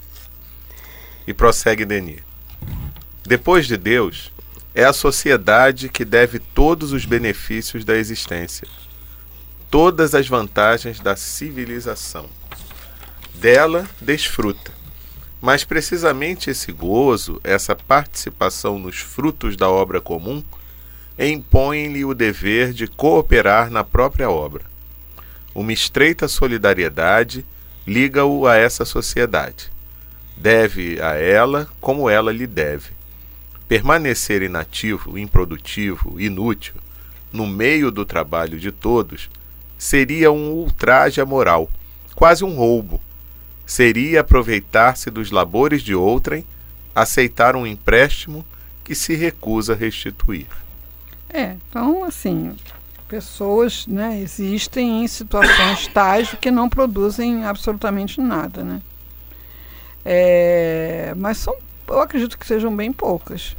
E 1.27 1.33
prossegue 1.33 1.85
Denis. 1.85 2.21
Depois 3.27 3.67
de 3.67 3.79
Deus, 3.79 4.31
é 4.75 4.85
a 4.85 4.93
sociedade 4.93 5.89
que 5.89 6.05
deve 6.05 6.41
todos 6.41 6.93
os 6.93 7.05
benefícios 7.05 7.85
da 7.85 7.97
existência, 7.97 8.67
todas 9.71 10.15
as 10.15 10.27
vantagens 10.27 10.99
da 10.99 11.15
civilização. 11.15 12.29
Dela 13.37 13.87
desfruta. 14.01 14.73
Mas 15.41 15.63
precisamente 15.63 16.51
esse 16.51 16.73
gozo, 16.73 17.41
essa 17.45 17.77
participação 17.77 18.79
nos 18.79 18.97
frutos 18.97 19.57
da 19.57 19.69
obra 19.69 20.01
comum, 20.01 20.43
impõe-lhe 21.19 22.05
o 22.05 22.15
dever 22.15 22.73
de 22.73 22.89
cooperar 22.89 23.71
na 23.71 23.85
própria 23.85 24.29
obra. 24.29 24.65
Uma 25.55 25.73
estreita 25.73 26.27
solidariedade 26.27 27.45
liga-o 27.87 28.47
a 28.47 28.57
essa 28.57 28.85
sociedade. 28.85 29.71
Deve 30.37 31.01
a 31.01 31.15
ela 31.15 31.69
como 31.81 32.11
ela 32.11 32.33
lhe 32.33 32.47
deve 32.47 33.04
Permanecer 33.69 34.43
inativo, 34.43 35.19
improdutivo, 35.19 36.21
inútil, 36.21 36.75
no 37.33 37.47
meio 37.47 37.91
do 37.91 38.05
trabalho 38.05 38.59
de 38.59 38.71
todos, 38.71 39.31
seria 39.79 40.31
um 40.31 40.53
ultraje 40.53 41.21
à 41.21 41.27
moral, 41.27 41.69
quase 42.15 42.45
um 42.45 42.55
roubo. 42.55 43.01
Seria 43.67 44.21
aproveitar-se 44.21 45.11
dos 45.11 45.31
labores 45.31 45.83
de 45.83 45.95
outrem, 45.95 46.45
aceitar 46.95 47.57
um 47.57 47.67
empréstimo 47.67 48.45
que 48.85 48.95
se 48.95 49.15
recusa 49.15 49.73
a 49.73 49.77
restituir. 49.77 50.47
É, 51.29 51.57
então, 51.69 52.05
assim, 52.05 52.55
pessoas 53.09 53.87
né, 53.87 54.21
existem 54.21 55.03
em 55.03 55.09
situações 55.09 55.89
tais 55.89 56.35
que 56.41 56.51
não 56.51 56.69
produzem 56.69 57.45
absolutamente 57.45 58.21
nada, 58.21 58.63
né? 58.63 58.83
É, 60.05 61.15
mas 61.17 61.39
são, 61.39 61.57
eu 61.89 62.01
acredito 62.01 62.39
que 62.39 62.47
sejam 62.47 62.75
bem 62.75 62.93
poucas. 62.93 63.57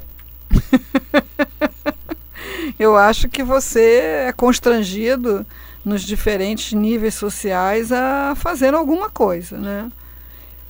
eu 2.80 2.96
acho 2.96 3.30
que 3.30 3.44
você 3.44 4.26
é 4.28 4.34
constrangido 4.34 5.46
nos 5.84 6.02
diferentes 6.02 6.74
níveis 6.74 7.14
sociais 7.14 7.92
a 7.92 8.34
fazer 8.36 8.74
alguma 8.74 9.10
coisa, 9.10 9.58
né? 9.58 9.92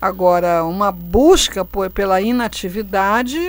Agora, 0.01 0.65
uma 0.65 0.91
busca 0.91 1.63
por, 1.63 1.89
pela 1.89 2.21
inatividade 2.21 3.39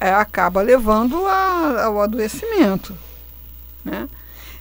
é, 0.00 0.12
acaba 0.12 0.60
levando 0.60 1.24
a, 1.26 1.84
ao 1.84 2.02
adoecimento. 2.02 2.94
Né? 3.84 4.08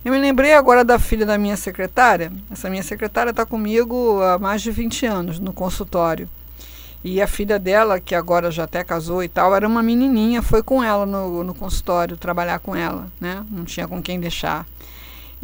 Eu 0.05 0.12
me 0.12 0.19
lembrei 0.19 0.53
agora 0.53 0.85
da 0.85 1.00
filha 1.00 1.25
da 1.25 1.38
minha 1.38 1.57
secretária. 1.57 2.31
Essa 2.51 2.69
minha 2.69 2.83
secretária 2.83 3.31
está 3.31 3.45
comigo 3.45 4.21
há 4.21 4.38
mais 4.38 4.62
de 4.62 4.69
20 4.69 5.05
anos 5.05 5.39
no 5.39 5.51
consultório. 5.51 6.29
E 7.03 7.22
a 7.22 7.27
filha 7.27 7.60
dela, 7.60 8.00
que 8.00 8.15
agora 8.15 8.50
já 8.50 8.63
até 8.63 8.83
casou 8.83 9.24
e 9.24 9.27
tal, 9.27 9.53
era 9.53 9.67
uma 9.67 9.83
menininha, 9.83 10.41
foi 10.41 10.63
com 10.63 10.81
ela 10.81 11.05
no, 11.05 11.43
no 11.43 11.53
consultório 11.53 12.15
trabalhar 12.15 12.60
com 12.60 12.75
ela, 12.75 13.07
né? 13.19 13.43
Não 13.51 13.65
tinha 13.65 13.88
com 13.88 14.01
quem 14.01 14.19
deixar. 14.19 14.65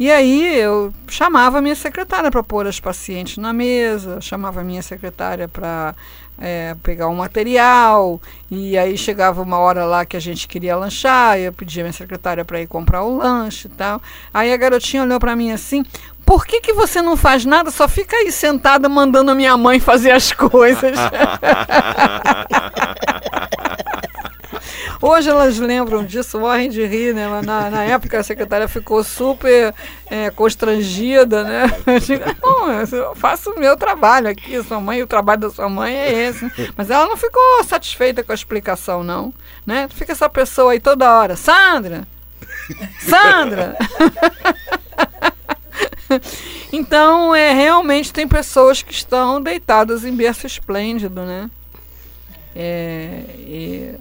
E 0.00 0.10
aí 0.10 0.58
eu 0.58 0.94
chamava 1.06 1.58
a 1.58 1.60
minha 1.60 1.74
secretária 1.74 2.30
para 2.30 2.42
pôr 2.42 2.66
as 2.66 2.80
pacientes 2.80 3.36
na 3.36 3.52
mesa, 3.52 4.18
chamava 4.18 4.62
a 4.62 4.64
minha 4.64 4.80
secretária 4.80 5.46
para 5.46 5.94
é, 6.40 6.74
pegar 6.82 7.08
um 7.08 7.14
material, 7.14 8.18
e 8.50 8.78
aí 8.78 8.96
chegava 8.96 9.42
uma 9.42 9.58
hora 9.58 9.84
lá 9.84 10.06
que 10.06 10.16
a 10.16 10.20
gente 10.20 10.48
queria 10.48 10.74
lanchar, 10.74 11.38
eu 11.38 11.52
pedia 11.52 11.82
a 11.82 11.84
minha 11.84 11.92
secretária 11.92 12.46
para 12.46 12.62
ir 12.62 12.66
comprar 12.66 13.02
o 13.02 13.18
lanche 13.18 13.68
e 13.68 13.70
tal. 13.72 14.00
Aí 14.32 14.50
a 14.50 14.56
garotinha 14.56 15.02
olhou 15.02 15.20
para 15.20 15.36
mim 15.36 15.52
assim: 15.52 15.84
por 16.30 16.46
que, 16.46 16.60
que 16.60 16.72
você 16.72 17.02
não 17.02 17.16
faz 17.16 17.44
nada? 17.44 17.72
Só 17.72 17.88
fica 17.88 18.14
aí 18.14 18.30
sentada 18.30 18.88
mandando 18.88 19.32
a 19.32 19.34
minha 19.34 19.56
mãe 19.56 19.80
fazer 19.80 20.12
as 20.12 20.30
coisas. 20.30 20.96
Hoje 25.02 25.28
elas 25.28 25.58
lembram 25.58 26.04
disso, 26.04 26.38
morrem 26.38 26.70
de 26.70 26.86
rir, 26.86 27.12
né? 27.12 27.26
Na, 27.44 27.68
na 27.68 27.82
época 27.82 28.20
a 28.20 28.22
secretária 28.22 28.68
ficou 28.68 29.02
super 29.02 29.74
é, 30.08 30.30
constrangida, 30.30 31.42
né? 31.42 31.64
Não, 32.40 32.70
eu 32.80 33.16
faço 33.16 33.50
o 33.50 33.58
meu 33.58 33.76
trabalho 33.76 34.28
aqui, 34.28 34.62
sua 34.62 34.78
mãe, 34.80 35.02
o 35.02 35.08
trabalho 35.08 35.40
da 35.40 35.50
sua 35.50 35.68
mãe 35.68 35.96
é 35.96 36.28
esse. 36.28 36.48
Mas 36.76 36.90
ela 36.90 37.08
não 37.08 37.16
ficou 37.16 37.64
satisfeita 37.64 38.22
com 38.22 38.30
a 38.30 38.36
explicação, 38.36 39.02
não. 39.02 39.34
Né? 39.66 39.88
Fica 39.92 40.12
essa 40.12 40.28
pessoa 40.28 40.70
aí 40.70 40.80
toda 40.80 41.12
hora, 41.12 41.34
Sandra! 41.34 42.06
Sandra! 43.00 43.76
então, 46.72 47.34
é, 47.34 47.52
realmente 47.52 48.12
tem 48.12 48.26
pessoas 48.26 48.82
que 48.82 48.92
estão 48.92 49.40
deitadas 49.40 50.04
em 50.04 50.14
berço 50.14 50.46
esplêndido, 50.46 51.22
né? 51.22 51.50
É, 52.54 53.24
e 53.38 53.94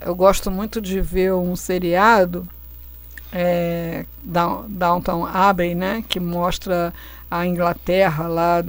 eu 0.00 0.14
gosto 0.14 0.50
muito 0.50 0.80
de 0.80 1.00
ver 1.00 1.32
um 1.32 1.56
seriado 1.56 2.46
é, 3.32 4.04
Downtown 4.22 5.26
Abbey, 5.26 5.74
né, 5.74 6.04
que 6.08 6.20
mostra 6.20 6.92
a 7.30 7.46
Inglaterra 7.46 8.28
lá 8.28 8.62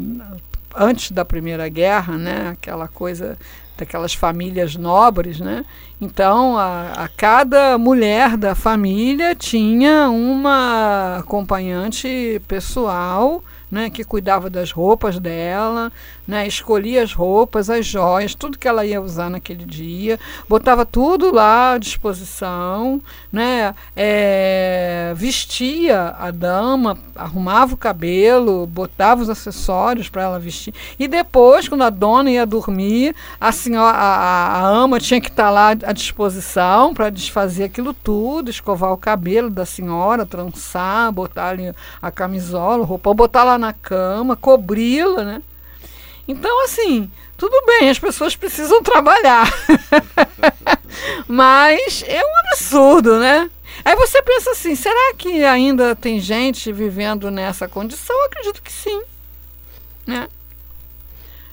antes 0.76 1.12
da 1.12 1.26
Primeira 1.26 1.68
Guerra, 1.70 2.18
né, 2.18 2.50
aquela 2.50 2.88
coisa 2.88 3.38
daquelas 3.78 4.14
famílias 4.14 4.76
nobres, 4.76 5.40
né? 5.40 5.66
Então, 6.00 6.58
a, 6.58 6.92
a, 6.92 7.08
cada 7.08 7.78
mulher 7.78 8.36
da 8.38 8.54
família 8.54 9.36
tinha 9.36 10.10
uma 10.10 11.18
acompanhante 11.20 12.42
pessoal 12.48 13.44
né, 13.74 13.90
que 13.90 14.04
cuidava 14.04 14.52
das 14.52 14.72
roupas 14.72 15.18
dela, 15.18 15.92
né, 16.28 16.48
escolhia 16.48 17.04
as 17.04 17.14
roupas, 17.14 17.70
as 17.70 17.86
joias, 17.86 18.36
tudo 18.36 18.58
que 18.58 18.68
ela 18.68 18.86
ia 18.86 19.02
usar 19.02 19.30
naquele 19.30 19.66
dia, 19.66 20.20
botava 20.48 20.86
tudo 20.86 21.34
lá 21.34 21.74
à 21.74 21.78
disposição, 21.78 23.02
né, 23.32 23.76
é, 23.96 25.14
vestia 25.16 26.16
a 26.18 26.32
dama, 26.32 26.98
arrumava 27.16 27.74
o 27.74 27.78
cabelo, 27.78 28.66
botava 28.66 29.22
os 29.22 29.30
acessórios 29.30 30.10
para 30.10 30.24
ela 30.24 30.40
vestir. 30.40 30.74
E 30.98 31.08
depois, 31.08 31.68
quando 31.68 31.84
a 31.84 31.90
dona 31.90 32.32
ia 32.32 32.46
dormir, 32.46 33.16
a, 33.40 33.52
senhora, 33.52 33.98
a, 33.98 34.58
a 34.58 34.68
ama 34.68 35.00
tinha 35.00 35.20
que 35.20 35.30
estar 35.30 35.46
tá 35.46 35.50
lá 35.50 35.70
à 35.70 35.92
disposição 35.92 36.94
para 36.94 37.10
desfazer 37.10 37.66
aquilo 37.66 37.94
tudo, 37.94 38.50
escovar 38.50 38.92
o 38.92 38.98
cabelo 38.98 39.50
da 39.50 39.66
senhora, 39.66 40.26
trançar, 40.26 41.12
botar 41.12 41.50
ali 41.50 41.74
a 42.02 42.12
camisola, 42.12 42.84
o 42.84 42.86
roupão, 42.86 43.14
botar 43.14 43.44
lá 43.44 43.58
na 43.58 43.74
cama, 43.74 44.36
cobri-la, 44.36 45.24
né? 45.24 45.42
Então, 46.28 46.64
assim, 46.64 47.12
tudo 47.38 47.66
bem, 47.66 47.90
as 47.90 48.00
pessoas 48.00 48.36
precisam 48.36 48.82
trabalhar. 48.82 49.52
Mas 51.28 52.04
é 52.08 52.24
um 52.24 52.48
absurdo, 52.48 53.20
né? 53.20 53.50
Aí 53.84 53.96
você 53.96 54.22
pensa 54.22 54.52
assim, 54.52 54.76
será 54.76 55.14
que 55.16 55.44
ainda 55.44 55.96
tem 55.96 56.20
gente 56.20 56.72
vivendo 56.72 57.30
nessa 57.30 57.68
condição? 57.68 58.16
Eu 58.16 58.26
acredito 58.26 58.62
que 58.62 58.72
sim. 58.72 59.04
Né? 60.08 60.28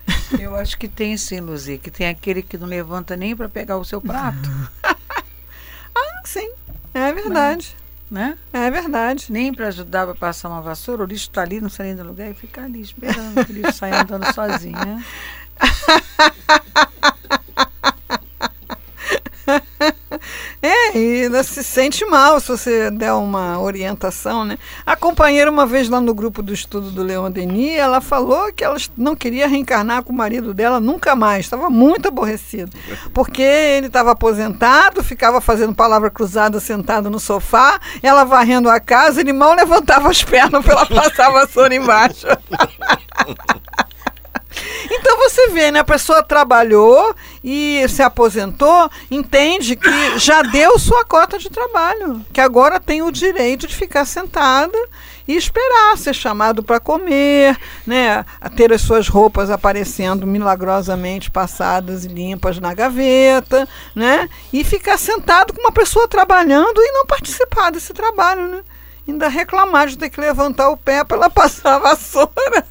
Eu 0.38 0.54
acho 0.54 0.78
que 0.78 0.86
tem 0.86 1.16
sim, 1.16 1.40
Luzia, 1.40 1.78
que 1.78 1.90
tem 1.90 2.08
aquele 2.08 2.42
que 2.42 2.58
não 2.58 2.68
levanta 2.68 3.16
nem 3.16 3.34
para 3.34 3.48
pegar 3.48 3.78
o 3.78 3.84
seu 3.84 4.00
prato. 4.00 4.48
ah, 4.84 6.22
sim, 6.24 6.52
é 6.94 7.12
verdade 7.12 7.79
né? 8.10 8.36
É 8.52 8.70
verdade. 8.70 9.26
Nem 9.30 9.52
para 9.52 9.68
ajudar 9.68 10.08
a 10.08 10.14
passar 10.14 10.48
uma 10.48 10.60
vassoura, 10.60 11.04
o 11.04 11.06
lixo 11.06 11.28
está 11.28 11.42
ali, 11.42 11.60
não 11.60 11.68
sai 11.68 11.94
do 11.94 12.02
lugar 12.02 12.30
e 12.30 12.34
fica 12.34 12.64
ali 12.64 12.80
esperando 12.80 13.44
que 13.46 13.52
o 13.52 13.54
lixo 13.54 13.72
saia 13.72 14.02
andando 14.02 14.32
sozinho, 14.34 14.78
né? 14.78 15.04
É, 20.62 20.96
e 20.96 21.22
ainda 21.24 21.42
se 21.42 21.64
sente 21.64 22.04
mal 22.04 22.38
se 22.38 22.48
você 22.48 22.90
der 22.90 23.12
uma 23.14 23.58
orientação, 23.58 24.44
né? 24.44 24.58
A 24.84 24.94
companheira, 24.94 25.50
uma 25.50 25.64
vez 25.64 25.88
lá 25.88 26.00
no 26.00 26.12
grupo 26.12 26.42
do 26.42 26.52
estudo 26.52 26.90
do 26.90 27.02
Leon 27.02 27.30
Denis, 27.30 27.78
ela 27.78 28.00
falou 28.00 28.52
que 28.52 28.62
ela 28.62 28.76
não 28.94 29.16
queria 29.16 29.48
reencarnar 29.48 30.02
com 30.02 30.12
o 30.12 30.16
marido 30.16 30.52
dela 30.52 30.78
nunca 30.78 31.16
mais, 31.16 31.46
estava 31.46 31.70
muito 31.70 32.08
aborrecida. 32.08 32.70
Porque 33.14 33.42
ele 33.42 33.86
estava 33.86 34.10
aposentado, 34.10 35.02
ficava 35.02 35.40
fazendo 35.40 35.74
palavra 35.74 36.10
cruzada 36.10 36.60
sentado 36.60 37.08
no 37.08 37.18
sofá, 37.18 37.80
ela 38.02 38.24
varrendo 38.24 38.68
a 38.68 38.78
casa, 38.78 39.20
ele 39.20 39.32
mal 39.32 39.54
levantava 39.54 40.10
as 40.10 40.22
pernas 40.22 40.62
para 40.62 40.74
ela 40.80 40.86
passar 40.86 41.28
a 41.28 41.30
vassoura 41.30 41.74
embaixo. 41.74 42.26
Então 44.90 45.18
você 45.18 45.48
vê, 45.48 45.70
né? 45.70 45.80
A 45.80 45.84
pessoa 45.84 46.22
trabalhou 46.22 47.14
e 47.42 47.84
se 47.88 48.02
aposentou, 48.02 48.90
entende 49.10 49.76
que 49.76 50.18
já 50.18 50.42
deu 50.42 50.78
sua 50.78 51.04
cota 51.04 51.38
de 51.38 51.48
trabalho, 51.48 52.24
que 52.32 52.40
agora 52.40 52.80
tem 52.80 53.02
o 53.02 53.10
direito 53.10 53.66
de 53.66 53.74
ficar 53.74 54.04
sentada 54.04 54.76
e 55.26 55.36
esperar 55.36 55.96
ser 55.96 56.14
chamado 56.14 56.62
para 56.62 56.80
comer, 56.80 57.56
né? 57.86 58.24
Ter 58.56 58.72
as 58.72 58.80
suas 58.80 59.08
roupas 59.08 59.48
aparecendo 59.48 60.26
milagrosamente 60.26 61.30
passadas 61.30 62.04
e 62.04 62.08
limpas 62.08 62.58
na 62.58 62.74
gaveta, 62.74 63.68
né? 63.94 64.28
E 64.52 64.64
ficar 64.64 64.98
sentado 64.98 65.52
com 65.52 65.60
uma 65.60 65.72
pessoa 65.72 66.08
trabalhando 66.08 66.80
e 66.80 66.92
não 66.92 67.06
participar 67.06 67.70
desse 67.70 67.92
trabalho, 67.92 68.48
né? 68.48 68.62
Ainda 69.06 69.28
reclamar 69.28 69.86
de 69.86 69.98
ter 69.98 70.10
que 70.10 70.20
levantar 70.20 70.68
o 70.68 70.76
pé 70.76 71.04
para 71.04 71.16
ela 71.16 71.30
passar 71.30 71.76
a 71.76 71.78
vassoura. 71.78 72.66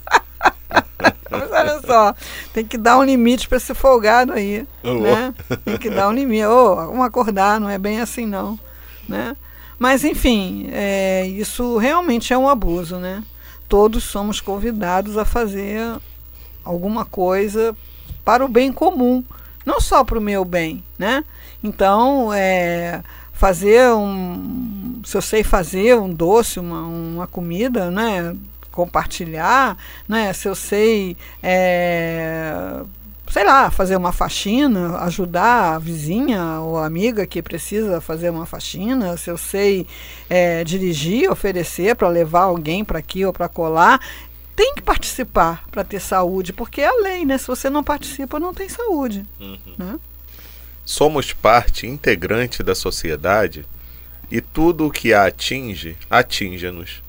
Mas 1.31 1.51
olha 1.51 1.79
só, 1.81 2.15
tem 2.53 2.65
que 2.65 2.77
dar 2.77 2.97
um 2.97 3.03
limite 3.03 3.47
para 3.47 3.57
esse 3.57 3.73
folgado 3.73 4.33
aí. 4.33 4.65
Oh. 4.83 4.93
Né? 4.95 5.33
Tem 5.63 5.77
que 5.77 5.89
dar 5.89 6.09
um 6.09 6.13
limite. 6.13 6.45
Oh, 6.45 6.75
vamos 6.75 7.05
acordar, 7.05 7.59
não 7.59 7.69
é 7.69 7.77
bem 7.77 8.01
assim 8.01 8.25
não. 8.25 8.59
Né? 9.07 9.35
Mas 9.77 10.03
enfim, 10.03 10.69
é, 10.71 11.25
isso 11.25 11.77
realmente 11.77 12.33
é 12.33 12.37
um 12.37 12.49
abuso, 12.49 12.97
né? 12.97 13.23
Todos 13.67 14.03
somos 14.03 14.41
convidados 14.41 15.17
a 15.17 15.23
fazer 15.23 15.79
alguma 16.65 17.05
coisa 17.05 17.75
para 18.25 18.43
o 18.43 18.47
bem 18.47 18.71
comum, 18.71 19.23
não 19.65 19.79
só 19.79 20.03
para 20.03 20.17
o 20.17 20.21
meu 20.21 20.43
bem, 20.43 20.83
né? 20.97 21.23
Então, 21.63 22.33
é, 22.33 23.01
fazer 23.31 23.91
um, 23.93 25.01
se 25.05 25.15
eu 25.15 25.21
sei 25.21 25.43
fazer 25.43 25.95
um 25.95 26.13
doce, 26.13 26.59
uma, 26.59 26.81
uma 26.81 27.27
comida, 27.27 27.89
né? 27.89 28.35
Compartilhar, 28.79 29.77
né? 30.07 30.31
Se 30.31 30.47
eu 30.47 30.55
sei, 30.55 31.17
é, 31.43 32.79
sei 33.29 33.43
lá, 33.43 33.69
fazer 33.69 33.97
uma 33.97 34.13
faxina, 34.13 34.97
ajudar 34.99 35.75
a 35.75 35.79
vizinha 35.79 36.61
ou 36.61 36.77
a 36.77 36.85
amiga 36.85 37.27
que 37.27 37.41
precisa 37.41 37.99
fazer 37.99 38.29
uma 38.29 38.45
faxina, 38.45 39.17
se 39.17 39.29
eu 39.29 39.37
sei 39.37 39.85
é, 40.29 40.63
dirigir, 40.63 41.29
oferecer 41.29 41.93
para 41.93 42.07
levar 42.07 42.43
alguém 42.43 42.85
para 42.85 42.99
aqui 42.99 43.25
ou 43.25 43.33
para 43.33 43.49
colar, 43.49 43.99
tem 44.55 44.73
que 44.75 44.81
participar 44.81 45.65
para 45.69 45.83
ter 45.83 45.99
saúde, 45.99 46.53
porque 46.53 46.79
é 46.79 46.87
a 46.87 47.01
lei, 47.01 47.25
né? 47.25 47.37
Se 47.37 47.47
você 47.47 47.69
não 47.69 47.83
participa, 47.83 48.39
não 48.39 48.53
tem 48.53 48.69
saúde. 48.69 49.25
Uhum. 49.41 49.57
Né? 49.77 49.99
Somos 50.85 51.33
parte 51.33 51.85
integrante 51.85 52.63
da 52.63 52.73
sociedade 52.73 53.65
e 54.31 54.39
tudo 54.39 54.87
o 54.87 54.91
que 54.91 55.13
a 55.13 55.25
atinge, 55.25 55.97
atinge-nos. 56.09 57.08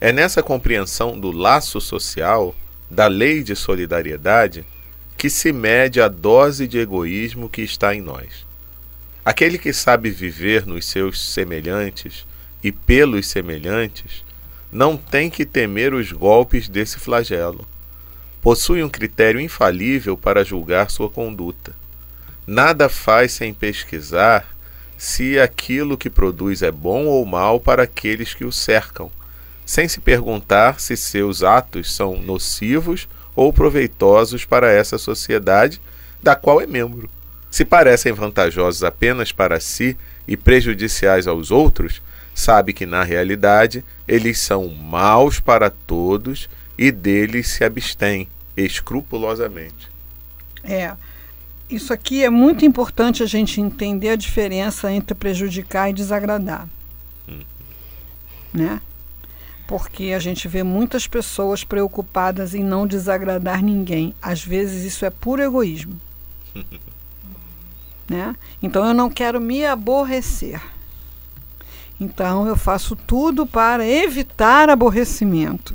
É 0.00 0.12
nessa 0.12 0.44
compreensão 0.44 1.18
do 1.18 1.32
laço 1.32 1.80
social, 1.80 2.54
da 2.88 3.08
lei 3.08 3.42
de 3.42 3.56
solidariedade, 3.56 4.64
que 5.16 5.28
se 5.28 5.52
mede 5.52 6.00
a 6.00 6.06
dose 6.06 6.68
de 6.68 6.78
egoísmo 6.78 7.48
que 7.48 7.62
está 7.62 7.92
em 7.92 8.00
nós. 8.00 8.46
Aquele 9.24 9.58
que 9.58 9.72
sabe 9.72 10.08
viver 10.10 10.64
nos 10.64 10.86
seus 10.86 11.20
semelhantes 11.20 12.24
e 12.62 12.70
pelos 12.70 13.26
semelhantes 13.26 14.24
não 14.70 14.96
tem 14.96 15.28
que 15.28 15.44
temer 15.44 15.92
os 15.92 16.12
golpes 16.12 16.68
desse 16.68 17.00
flagelo. 17.00 17.66
Possui 18.40 18.84
um 18.84 18.88
critério 18.88 19.40
infalível 19.40 20.16
para 20.16 20.44
julgar 20.44 20.92
sua 20.92 21.10
conduta. 21.10 21.74
Nada 22.46 22.88
faz 22.88 23.32
sem 23.32 23.52
pesquisar 23.52 24.46
se 24.96 25.40
aquilo 25.40 25.98
que 25.98 26.08
produz 26.08 26.62
é 26.62 26.70
bom 26.70 27.06
ou 27.06 27.26
mal 27.26 27.58
para 27.58 27.82
aqueles 27.82 28.32
que 28.32 28.44
o 28.44 28.52
cercam, 28.52 29.10
sem 29.68 29.86
se 29.86 30.00
perguntar 30.00 30.80
se 30.80 30.96
seus 30.96 31.42
atos 31.42 31.94
são 31.94 32.22
nocivos 32.22 33.06
ou 33.36 33.52
proveitosos 33.52 34.46
para 34.46 34.72
essa 34.72 34.96
sociedade 34.96 35.78
da 36.22 36.34
qual 36.34 36.58
é 36.58 36.66
membro. 36.66 37.10
Se 37.50 37.66
parecem 37.66 38.10
vantajosos 38.14 38.82
apenas 38.82 39.30
para 39.30 39.60
si 39.60 39.94
e 40.26 40.38
prejudiciais 40.38 41.26
aos 41.26 41.50
outros, 41.50 42.00
sabe 42.34 42.72
que 42.72 42.86
na 42.86 43.04
realidade 43.04 43.84
eles 44.08 44.38
são 44.38 44.68
maus 44.68 45.38
para 45.38 45.68
todos 45.68 46.48
e 46.78 46.90
deles 46.90 47.48
se 47.48 47.62
abstém 47.62 48.26
escrupulosamente. 48.56 49.90
É. 50.64 50.94
Isso 51.68 51.92
aqui 51.92 52.24
é 52.24 52.30
muito 52.30 52.64
importante 52.64 53.22
a 53.22 53.26
gente 53.26 53.60
entender 53.60 54.08
a 54.08 54.16
diferença 54.16 54.90
entre 54.90 55.14
prejudicar 55.14 55.90
e 55.90 55.92
desagradar. 55.92 56.66
Hum. 57.28 57.42
Né? 58.54 58.80
Porque 59.68 60.14
a 60.16 60.18
gente 60.18 60.48
vê 60.48 60.62
muitas 60.62 61.06
pessoas 61.06 61.62
preocupadas 61.62 62.54
em 62.54 62.64
não 62.64 62.86
desagradar 62.86 63.62
ninguém. 63.62 64.14
Às 64.20 64.42
vezes 64.42 64.82
isso 64.82 65.04
é 65.04 65.10
puro 65.10 65.42
egoísmo. 65.42 66.00
né? 68.08 68.34
Então 68.62 68.84
eu 68.86 68.94
não 68.94 69.10
quero 69.10 69.40
me 69.40 69.66
aborrecer. 69.66 70.60
Então 72.00 72.48
eu 72.48 72.56
faço 72.56 72.96
tudo 72.96 73.46
para 73.46 73.86
evitar 73.86 74.70
aborrecimento. 74.70 75.74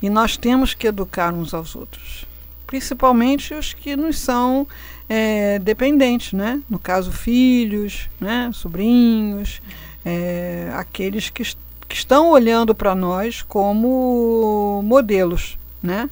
E 0.00 0.08
nós 0.08 0.36
temos 0.36 0.72
que 0.72 0.86
educar 0.86 1.34
uns 1.34 1.52
aos 1.52 1.76
outros, 1.76 2.24
principalmente 2.66 3.52
os 3.52 3.74
que 3.74 3.94
nos 3.94 4.18
são 4.18 4.66
é, 5.08 5.58
dependentes, 5.58 6.32
né? 6.32 6.62
No 6.70 6.78
caso, 6.78 7.10
filhos, 7.10 8.08
né? 8.20 8.50
sobrinhos, 8.54 9.60
é, 10.04 10.70
aqueles 10.74 11.30
que, 11.30 11.42
que 11.88 11.96
estão 11.96 12.30
olhando 12.30 12.74
para 12.74 12.94
nós 12.94 13.42
como 13.42 14.82
modelos, 14.84 15.58
né? 15.82 16.10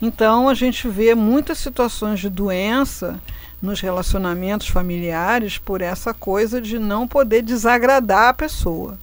Então 0.00 0.48
a 0.48 0.54
gente 0.54 0.88
vê 0.88 1.14
muitas 1.14 1.58
situações 1.58 2.20
de 2.20 2.30
doença 2.30 3.20
nos 3.60 3.80
relacionamentos 3.80 4.68
familiares 4.68 5.58
por 5.58 5.82
essa 5.82 6.14
coisa 6.14 6.60
de 6.60 6.78
não 6.78 7.06
poder 7.06 7.42
desagradar 7.42 8.28
a 8.28 8.34
pessoa. 8.34 8.98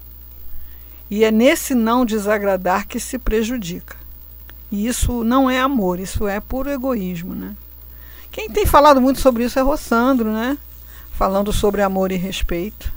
E 1.09 1.23
é 1.23 1.31
nesse 1.31 1.75
não 1.75 2.03
desagradar 2.03 2.87
que 2.87 2.99
se 2.99 3.19
prejudica. 3.19 3.95
E 4.71 4.87
isso 4.87 5.23
não 5.23 5.49
é 5.49 5.59
amor, 5.59 5.99
isso 5.99 6.27
é 6.27 6.39
puro 6.39 6.69
egoísmo, 6.69 7.33
né? 7.33 7.55
Quem 8.31 8.49
tem 8.49 8.65
falado 8.65 8.99
muito 8.99 9.21
sobre 9.21 9.45
isso 9.45 9.57
é 9.57 9.61
Rossandro, 9.61 10.31
né? 10.31 10.57
Falando 11.11 11.53
sobre 11.53 11.81
amor 11.81 12.11
e 12.11 12.15
respeito, 12.15 12.91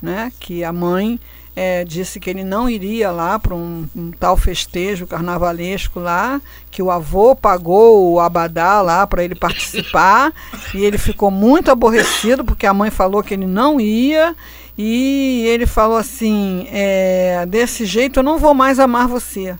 né? 0.00 0.32
Que 0.38 0.62
a 0.62 0.72
mãe 0.72 1.18
é, 1.54 1.84
disse 1.84 2.18
que 2.18 2.30
ele 2.30 2.44
não 2.44 2.68
iria 2.68 3.10
lá 3.10 3.38
para 3.38 3.54
um, 3.54 3.86
um, 3.94 4.10
tal 4.10 4.36
festejo 4.36 5.06
carnavalesco 5.06 6.00
lá, 6.00 6.40
que 6.70 6.82
o 6.82 6.90
avô 6.90 7.36
pagou 7.36 8.12
o 8.12 8.20
abadá 8.20 8.80
lá 8.80 9.06
para 9.06 9.22
ele 9.22 9.34
participar, 9.34 10.32
e 10.74 10.84
ele 10.84 10.98
ficou 10.98 11.30
muito 11.30 11.70
aborrecido 11.70 12.44
porque 12.44 12.66
a 12.66 12.74
mãe 12.74 12.90
falou 12.90 13.22
que 13.22 13.34
ele 13.34 13.46
não 13.46 13.80
ia, 13.80 14.34
e 14.76 15.44
ele 15.46 15.66
falou 15.66 15.96
assim: 15.96 16.66
é, 16.70 17.44
desse 17.46 17.84
jeito 17.84 18.20
eu 18.20 18.22
não 18.22 18.38
vou 18.38 18.54
mais 18.54 18.78
amar 18.78 19.06
você. 19.06 19.56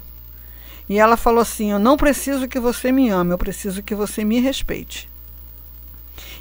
E 0.89 0.99
ela 0.99 1.17
falou 1.17 1.41
assim: 1.41 1.73
Eu 1.73 1.79
não 1.79 1.97
preciso 1.97 2.49
que 2.49 2.59
você 2.59 2.91
me 2.91 3.09
ame, 3.09 3.33
eu 3.33 3.39
preciso 3.39 3.83
que 3.83 3.95
você 3.95 4.25
me 4.25 4.41
respeite. 4.41 5.09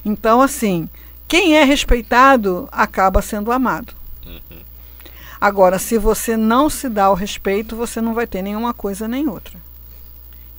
Então, 0.03 0.41
assim, 0.41 0.89
quem 1.27 1.57
é 1.57 1.63
respeitado 1.63 2.67
acaba 2.71 3.21
sendo 3.21 3.51
amado. 3.51 3.93
Uhum. 4.25 4.70
Agora, 5.41 5.79
se 5.79 5.97
você 5.97 6.37
não 6.37 6.69
se 6.69 6.87
dá 6.87 7.09
o 7.09 7.15
respeito, 7.15 7.75
você 7.75 7.99
não 7.99 8.13
vai 8.13 8.27
ter 8.27 8.43
nenhuma 8.43 8.75
coisa 8.75 9.07
nem 9.07 9.27
outra. 9.27 9.57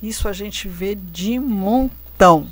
Isso 0.01 0.27
a 0.27 0.33
gente 0.33 0.67
vê 0.67 0.93
de 0.93 1.39
montão. 1.39 2.49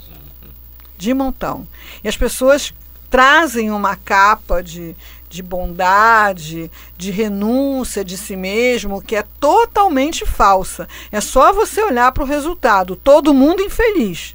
De 0.98 1.14
montão. 1.14 1.68
E 2.02 2.08
as 2.08 2.16
pessoas 2.16 2.74
trazem 3.10 3.70
uma 3.70 3.98
capa 3.98 4.64
de, 4.64 4.96
de 5.30 5.44
bondade, 5.44 6.72
de 6.98 7.12
renúncia 7.12 8.06
de 8.06 8.18
si 8.18 8.38
mesmo, 8.38 9.02
que 9.02 9.18
é 9.18 9.26
totalmente 9.38 10.26
falsa. 10.26 10.88
É 11.12 11.20
só 11.20 11.52
você 11.52 11.84
olhar 11.84 12.14
para 12.14 12.24
o 12.24 12.28
resultado. 12.28 12.96
Todo 12.96 13.34
mundo 13.34 13.62
infeliz. 13.62 14.34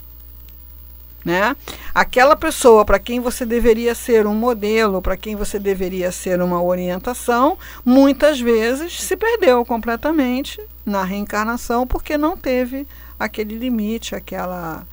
Né? 1.26 1.56
Aquela 1.92 2.36
pessoa 2.36 2.84
para 2.84 3.00
quem 3.00 3.18
você 3.18 3.44
deveria 3.44 3.96
ser 3.96 4.28
um 4.28 4.34
modelo, 4.34 5.02
para 5.02 5.16
quem 5.16 5.34
você 5.34 5.58
deveria 5.58 6.12
ser 6.12 6.40
uma 6.40 6.62
orientação, 6.62 7.58
muitas 7.84 8.38
vezes 8.40 9.02
se 9.02 9.16
perdeu 9.16 9.64
completamente 9.64 10.60
na 10.84 11.02
reencarnação 11.02 11.84
porque 11.84 12.16
não 12.16 12.36
teve 12.36 12.86
aquele 13.18 13.58
limite, 13.58 14.14
aquela 14.14 14.86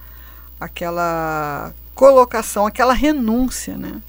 aquela 0.59 1.71
colocação, 1.93 2.65
aquela 2.65 2.93
renúncia, 2.93 3.77
né? 3.77 4.01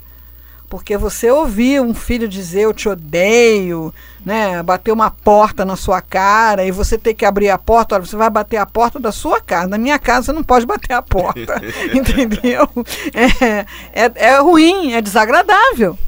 Porque 0.68 0.96
você 0.96 1.30
ouvir 1.30 1.80
um 1.80 1.94
filho 1.94 2.28
dizer 2.28 2.62
eu 2.62 2.74
te 2.74 2.88
odeio, 2.88 3.92
né, 4.24 4.62
bater 4.62 4.90
uma 4.90 5.10
porta 5.10 5.64
na 5.64 5.76
sua 5.76 6.00
cara 6.00 6.64
e 6.64 6.70
você 6.70 6.96
ter 6.96 7.14
que 7.14 7.24
abrir 7.24 7.50
a 7.50 7.58
porta, 7.58 7.94
olha, 7.94 8.04
você 8.04 8.16
vai 8.16 8.30
bater 8.30 8.56
a 8.56 8.66
porta 8.66 8.98
da 8.98 9.12
sua 9.12 9.40
casa. 9.40 9.68
Na 9.68 9.78
minha 9.78 9.98
casa 9.98 10.26
você 10.26 10.32
não 10.32 10.42
pode 10.42 10.66
bater 10.66 10.94
a 10.94 11.02
porta. 11.02 11.60
entendeu? 11.94 12.68
É, 13.12 13.66
é, 13.92 14.12
é 14.14 14.38
ruim, 14.38 14.92
é 14.92 15.00
desagradável. 15.00 15.98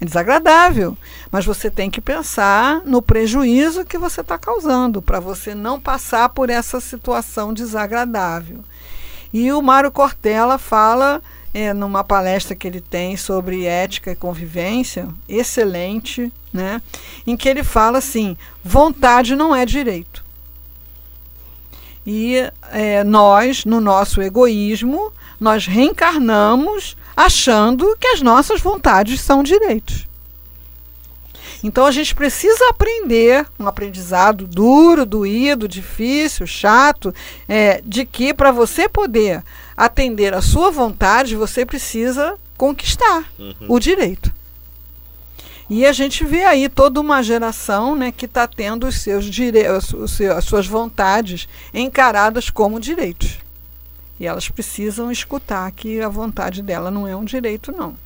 É 0.00 0.04
desagradável. 0.04 0.96
Mas 1.30 1.44
você 1.44 1.70
tem 1.70 1.88
que 1.88 2.00
pensar 2.00 2.82
no 2.84 3.00
prejuízo 3.00 3.84
que 3.84 3.96
você 3.96 4.20
está 4.20 4.36
causando 4.36 5.00
para 5.00 5.20
você 5.20 5.54
não 5.54 5.80
passar 5.80 6.28
por 6.28 6.50
essa 6.50 6.80
situação 6.80 7.54
desagradável. 7.54 8.58
E 9.32 9.50
o 9.52 9.62
Mário 9.62 9.90
Cortella 9.90 10.58
fala 10.58 11.22
é, 11.54 11.72
numa 11.72 12.02
palestra 12.02 12.56
que 12.56 12.66
ele 12.66 12.80
tem 12.80 13.16
sobre 13.16 13.66
ética 13.66 14.12
e 14.12 14.16
convivência, 14.16 15.08
excelente, 15.28 16.32
né? 16.52 16.80
Em 17.26 17.36
que 17.36 17.48
ele 17.48 17.62
fala 17.62 17.98
assim: 17.98 18.36
vontade 18.64 19.36
não 19.36 19.54
é 19.54 19.66
direito. 19.66 20.24
E 22.06 22.36
é, 22.70 23.04
nós, 23.04 23.64
no 23.64 23.80
nosso 23.80 24.20
egoísmo, 24.20 25.12
nós 25.38 25.66
reencarnamos 25.66 26.96
achando 27.16 27.96
que 27.98 28.08
as 28.08 28.22
nossas 28.22 28.60
vontades 28.60 29.20
são 29.20 29.42
direitos. 29.42 30.06
Então 31.62 31.86
a 31.86 31.92
gente 31.92 32.12
precisa 32.14 32.70
aprender, 32.70 33.46
um 33.58 33.68
aprendizado 33.68 34.46
duro, 34.46 35.06
doído, 35.06 35.68
difícil, 35.68 36.44
chato, 36.44 37.14
é, 37.48 37.80
de 37.84 38.04
que 38.04 38.34
para 38.34 38.50
você 38.50 38.88
poder 38.88 39.44
atender 39.84 40.32
a 40.32 40.40
sua 40.40 40.70
vontade, 40.70 41.34
você 41.34 41.66
precisa 41.66 42.38
conquistar 42.56 43.24
uhum. 43.36 43.66
o 43.68 43.80
direito. 43.80 44.32
E 45.68 45.84
a 45.84 45.92
gente 45.92 46.24
vê 46.24 46.44
aí 46.44 46.68
toda 46.68 47.00
uma 47.00 47.20
geração 47.20 47.96
né, 47.96 48.12
que 48.12 48.26
está 48.26 48.46
tendo 48.46 48.86
os 48.86 49.00
seus 49.00 49.24
direitos, 49.24 49.92
as 50.36 50.44
suas 50.44 50.68
vontades 50.68 51.48
encaradas 51.74 52.48
como 52.48 52.78
direitos. 52.78 53.38
E 54.20 54.26
elas 54.26 54.48
precisam 54.48 55.10
escutar 55.10 55.68
que 55.72 56.00
a 56.00 56.08
vontade 56.08 56.62
dela 56.62 56.88
não 56.88 57.08
é 57.08 57.16
um 57.16 57.24
direito, 57.24 57.72
não. 57.72 57.96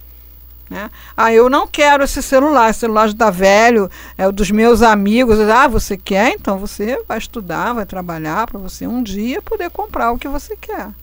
Né? 0.71 0.91
Ah, 1.15 1.31
eu 1.31 1.51
não 1.51 1.67
quero 1.67 2.03
esse 2.03 2.23
celular, 2.23 2.71
esse 2.71 2.81
celular 2.81 3.09
está 3.09 3.31
velho, 3.31 3.91
é 4.17 4.27
o 4.27 4.33
dos 4.33 4.51
meus 4.51 4.81
amigos. 4.81 5.39
Ah, 5.41 5.69
você 5.69 5.95
quer? 5.95 6.31
Então 6.33 6.57
você 6.59 7.05
vai 7.07 7.19
estudar, 7.19 7.75
vai 7.75 7.85
trabalhar 7.85 8.47
para 8.47 8.59
você 8.59 8.87
um 8.87 9.03
dia 9.03 9.43
poder 9.43 9.71
comprar 9.71 10.13
o 10.13 10.19
que 10.19 10.27
você 10.27 10.57
quer. 10.57 10.95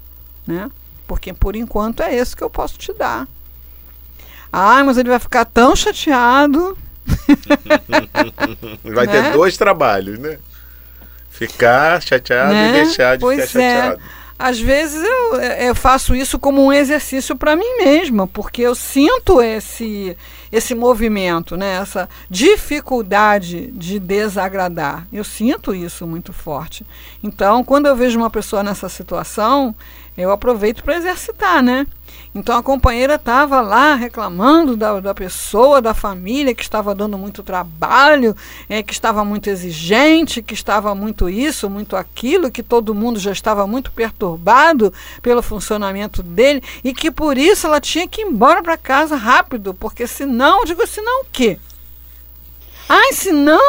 Né? 0.46 0.70
Porque 1.08 1.34
por 1.34 1.56
enquanto 1.56 2.02
é 2.02 2.16
esse 2.16 2.36
que 2.36 2.44
eu 2.44 2.50
posso 2.50 2.78
te 2.78 2.94
dar. 2.94 3.28
Ah, 4.52 4.84
mas 4.84 5.00
ele 5.00 5.10
vai 5.10 5.18
ficar 5.18 5.46
tão 5.46 5.76
chateado. 5.76 6.78
vai 8.84 9.08
né? 9.08 9.12
ter 9.12 9.32
dois 9.34 9.58
trabalhos, 9.58 10.20
né? 10.20 10.38
Ficar 11.30 12.00
chateado 12.04 12.54
né? 12.54 12.70
e 12.70 12.74
deixar 12.74 13.18
de 13.18 13.22
pois 13.22 13.48
ficar 13.48 13.62
é. 13.64 13.76
chateado. 13.76 14.02
às 14.38 14.60
vezes 14.60 15.04
eu, 15.04 15.36
eu 15.42 15.76
faço 15.76 16.14
isso 16.14 16.38
como 16.38 16.64
um 16.64 16.72
exercício 16.72 17.36
para 17.36 17.56
mim 17.56 17.78
mesma, 17.80 18.28
porque 18.28 18.62
eu 18.62 18.76
sinto 18.76 19.42
esse, 19.42 20.16
esse 20.52 20.76
movimento, 20.76 21.58
né? 21.58 21.80
essa 21.82 22.08
dificuldade 22.30 23.72
de 23.72 23.98
desagradar. 23.98 25.08
Eu 25.12 25.24
sinto 25.24 25.74
isso 25.74 26.06
muito 26.06 26.32
forte. 26.32 26.86
Então, 27.24 27.64
quando 27.64 27.88
eu 27.88 27.96
vejo 27.96 28.20
uma 28.20 28.30
pessoa 28.30 28.62
nessa 28.62 28.88
situação, 28.88 29.76
eu 30.18 30.32
aproveito 30.32 30.84
para 30.84 30.98
exercitar, 30.98 31.64
né? 31.64 31.88
Então 32.36 32.58
a 32.58 32.64
companheira 32.64 33.16
estava 33.16 33.62
lá 33.62 33.94
reclamando 33.94 34.76
da, 34.76 35.00
da 35.00 35.14
pessoa, 35.14 35.82
da 35.82 35.94
família, 35.94 36.56
que 36.56 36.64
estava 36.64 36.96
dando 36.96 37.18
muito 37.18 37.44
trabalho, 37.44 38.36
é, 38.68 38.82
que 38.82 38.92
estava 38.92 39.24
muito 39.24 39.50
exigente, 39.50 40.42
que 40.42 40.54
estava 40.54 40.96
muito 40.96 41.30
isso, 41.30 41.70
muito 41.70 41.96
aquilo, 41.96 42.52
que 42.52 42.64
todo 42.64 42.96
mundo 42.96 43.20
já 43.20 43.32
estava 43.32 43.68
muito 43.68 43.92
perturbado 43.92 44.92
pelo 45.22 45.44
funcionamento 45.44 46.24
dele 46.24 46.64
e 46.84 46.94
que 46.94 47.12
por 47.12 47.38
isso 47.38 47.68
ela 47.68 47.80
tinha 47.80 48.08
que 48.08 48.22
ir 48.22 48.26
embora 48.26 48.64
para 48.64 48.78
casa 48.78 49.16
rápido, 49.16 49.74
porque 49.74 50.08
senão, 50.08 50.66
digo, 50.66 50.86
senão 50.88 51.22
o 51.22 51.26
quê? 51.32 51.60
Ai, 52.90 53.14
senão, 53.14 53.60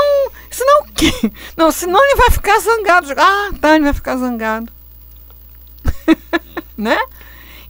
senão 0.50 0.80
o 0.82 0.84
quê? 0.94 1.12
Não, 1.56 1.70
senão 1.70 2.02
ele 2.02 2.16
vai 2.16 2.30
ficar 2.30 2.58
zangado. 2.58 3.12
Ah, 3.16 3.50
tá, 3.60 3.74
ele 3.74 3.84
vai 3.84 3.94
ficar 3.94 4.16
zangado. 4.16 4.68
Né? 6.76 6.98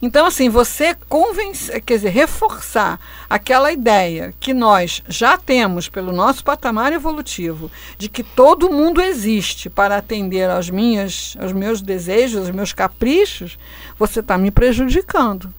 Então, 0.01 0.25
assim, 0.25 0.49
você 0.49 0.95
convencer, 1.07 1.81
quer 1.81 1.95
dizer, 1.95 2.09
reforçar 2.09 2.99
aquela 3.29 3.71
ideia 3.71 4.33
que 4.39 4.53
nós 4.53 5.01
já 5.07 5.37
temos 5.37 5.87
pelo 5.89 6.11
nosso 6.11 6.43
patamar 6.43 6.93
evolutivo 6.93 7.71
de 7.97 8.09
que 8.09 8.21
todo 8.21 8.69
mundo 8.69 9.01
existe 9.01 9.69
para 9.69 9.97
atender 9.97 10.49
aos, 10.49 10.69
minhas, 10.69 11.35
aos 11.39 11.53
meus 11.53 11.81
desejos, 11.81 12.41
aos 12.41 12.51
meus 12.51 12.73
caprichos, 12.73 13.57
você 13.97 14.19
está 14.19 14.37
me 14.37 14.51
prejudicando. 14.51 15.51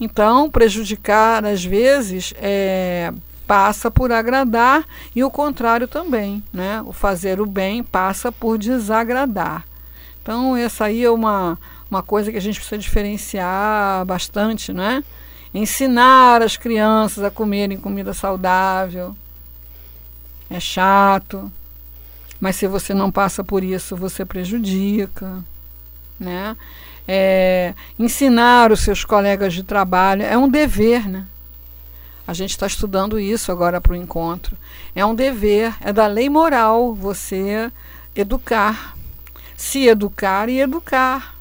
Então, 0.00 0.50
prejudicar, 0.50 1.44
às 1.44 1.62
vezes, 1.62 2.32
é, 2.38 3.12
passa 3.46 3.90
por 3.90 4.10
agradar 4.10 4.86
e 5.14 5.22
o 5.22 5.30
contrário 5.30 5.86
também. 5.86 6.42
Né? 6.50 6.80
O 6.82 6.92
fazer 6.92 7.40
o 7.40 7.46
bem 7.46 7.82
passa 7.82 8.32
por 8.32 8.56
desagradar. 8.56 9.64
Então, 10.22 10.56
essa 10.56 10.84
aí 10.84 11.04
é 11.04 11.10
uma 11.10 11.58
uma 11.90 12.02
coisa 12.02 12.30
que 12.30 12.38
a 12.38 12.40
gente 12.40 12.60
precisa 12.60 12.78
diferenciar 12.78 14.04
bastante, 14.06 14.72
né? 14.72 15.02
Ensinar 15.52 16.40
as 16.40 16.56
crianças 16.56 17.24
a 17.24 17.30
comerem 17.30 17.76
comida 17.76 18.14
saudável. 18.14 19.16
É 20.48 20.60
chato, 20.60 21.50
mas 22.40 22.56
se 22.56 22.68
você 22.68 22.94
não 22.94 23.10
passa 23.10 23.42
por 23.42 23.64
isso, 23.64 23.96
você 23.96 24.24
prejudica, 24.24 25.44
né? 26.18 26.56
É, 27.08 27.74
ensinar 27.98 28.70
os 28.70 28.80
seus 28.80 29.04
colegas 29.04 29.52
de 29.52 29.64
trabalho 29.64 30.22
é 30.22 30.38
um 30.38 30.48
dever, 30.48 31.08
né? 31.08 31.26
A 32.26 32.32
gente 32.32 32.50
está 32.50 32.68
estudando 32.68 33.18
isso 33.18 33.50
agora 33.50 33.80
para 33.80 33.92
o 33.92 33.96
encontro. 33.96 34.56
É 34.94 35.04
um 35.04 35.14
dever, 35.14 35.74
é 35.80 35.92
da 35.92 36.06
lei 36.06 36.28
moral 36.28 36.94
você 36.94 37.70
educar, 38.14 38.96
se 39.60 39.86
educar 39.86 40.48
e 40.48 40.58
educar. 40.58 41.34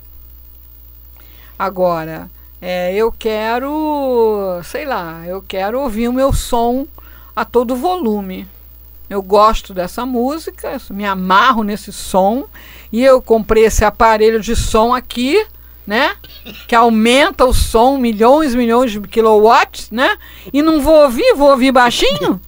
Agora, 1.57 2.29
é, 2.61 2.93
eu 2.93 3.13
quero, 3.13 4.59
sei 4.65 4.83
lá, 4.83 5.23
eu 5.25 5.41
quero 5.41 5.79
ouvir 5.79 6.09
o 6.09 6.13
meu 6.13 6.33
som 6.33 6.85
a 7.33 7.45
todo 7.45 7.77
volume. 7.77 8.45
Eu 9.09 9.21
gosto 9.21 9.73
dessa 9.73 10.05
música, 10.05 10.79
me 10.89 11.05
amarro 11.05 11.63
nesse 11.63 11.93
som 11.93 12.45
e 12.91 13.01
eu 13.01 13.21
comprei 13.21 13.63
esse 13.65 13.85
aparelho 13.85 14.41
de 14.41 14.53
som 14.53 14.93
aqui, 14.93 15.41
né? 15.87 16.17
Que 16.67 16.75
aumenta 16.75 17.45
o 17.45 17.53
som 17.53 17.97
milhões, 17.97 18.53
milhões 18.53 18.91
de 18.91 18.99
quilowatts, 18.99 19.91
né? 19.91 20.17
E 20.51 20.61
não 20.61 20.81
vou 20.81 21.03
ouvir, 21.03 21.33
vou 21.35 21.51
ouvir 21.51 21.71
baixinho? 21.71 22.39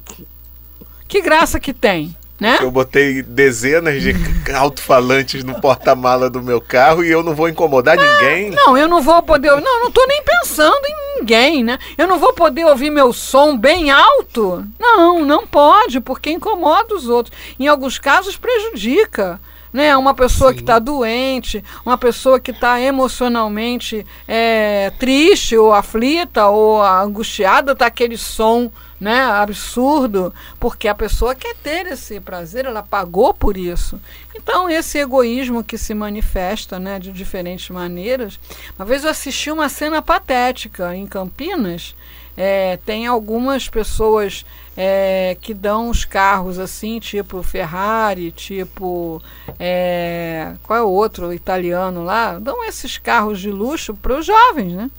Que 1.07 1.21
graça 1.21 1.61
que 1.61 1.73
tem 1.73 2.13
né? 2.41 2.57
Eu 2.59 2.71
botei 2.71 3.21
dezenas 3.21 4.01
de 4.01 4.15
alto-falantes 4.51 5.43
no 5.43 5.61
porta-mala 5.61 6.27
do 6.27 6.41
meu 6.41 6.59
carro 6.59 7.03
e 7.03 7.11
eu 7.11 7.21
não 7.21 7.35
vou 7.35 7.47
incomodar 7.47 7.95
não, 7.95 8.03
ninguém. 8.03 8.49
Não, 8.49 8.75
eu 8.75 8.87
não 8.87 8.99
vou 8.99 9.21
poder. 9.21 9.51
Não, 9.51 9.79
não 9.81 9.89
estou 9.89 10.07
nem 10.07 10.23
pensando 10.23 10.81
em 10.87 11.19
ninguém, 11.19 11.63
né? 11.63 11.77
Eu 11.95 12.07
não 12.07 12.17
vou 12.17 12.33
poder 12.33 12.65
ouvir 12.65 12.89
meu 12.89 13.13
som 13.13 13.55
bem 13.55 13.91
alto. 13.91 14.65
Não, 14.79 15.23
não 15.23 15.45
pode, 15.45 15.99
porque 16.01 16.31
incomoda 16.31 16.95
os 16.95 17.07
outros. 17.07 17.37
Em 17.59 17.67
alguns 17.67 17.99
casos 17.99 18.35
prejudica 18.35 19.39
né? 19.71 19.95
Uma 19.95 20.13
pessoa 20.13 20.49
Sim. 20.49 20.57
que 20.57 20.63
está 20.63 20.79
doente, 20.79 21.63
uma 21.85 21.97
pessoa 21.97 22.39
que 22.39 22.51
está 22.51 22.81
emocionalmente 22.81 24.05
é, 24.27 24.91
triste 24.99 25.55
ou 25.55 25.73
aflita 25.73 26.47
ou 26.47 26.83
angustiada, 26.83 27.73
tá 27.73 27.85
aquele 27.85 28.17
som 28.17 28.69
né, 29.01 29.23
absurdo, 29.23 30.31
porque 30.59 30.87
a 30.87 30.93
pessoa 30.93 31.33
quer 31.33 31.55
ter 31.55 31.87
esse 31.87 32.19
prazer, 32.19 32.65
ela 32.65 32.83
pagou 32.83 33.33
por 33.33 33.57
isso. 33.57 33.99
Então, 34.35 34.69
esse 34.69 34.99
egoísmo 34.99 35.63
que 35.63 35.75
se 35.75 35.95
manifesta 35.95 36.77
né, 36.79 36.99
de 36.99 37.11
diferentes 37.11 37.67
maneiras. 37.71 38.39
Uma 38.77 38.85
vez 38.85 39.03
eu 39.03 39.09
assisti 39.09 39.49
uma 39.49 39.69
cena 39.69 40.03
patética 40.03 40.95
em 40.95 41.07
Campinas. 41.07 41.95
É, 42.37 42.77
tem 42.85 43.07
algumas 43.07 43.67
pessoas 43.67 44.45
é, 44.77 45.35
que 45.41 45.53
dão 45.53 45.89
os 45.89 46.05
carros 46.05 46.59
assim, 46.59 46.99
tipo 46.99 47.43
Ferrari, 47.43 48.31
tipo. 48.31 49.21
É, 49.59 50.53
qual 50.63 50.79
é 50.79 50.83
o 50.83 50.89
outro 50.89 51.33
italiano 51.33 52.03
lá? 52.03 52.39
Dão 52.39 52.63
esses 52.63 52.97
carros 52.97 53.39
de 53.39 53.51
luxo 53.51 53.95
para 53.95 54.17
os 54.17 54.25
jovens, 54.25 54.73
né? 54.73 54.89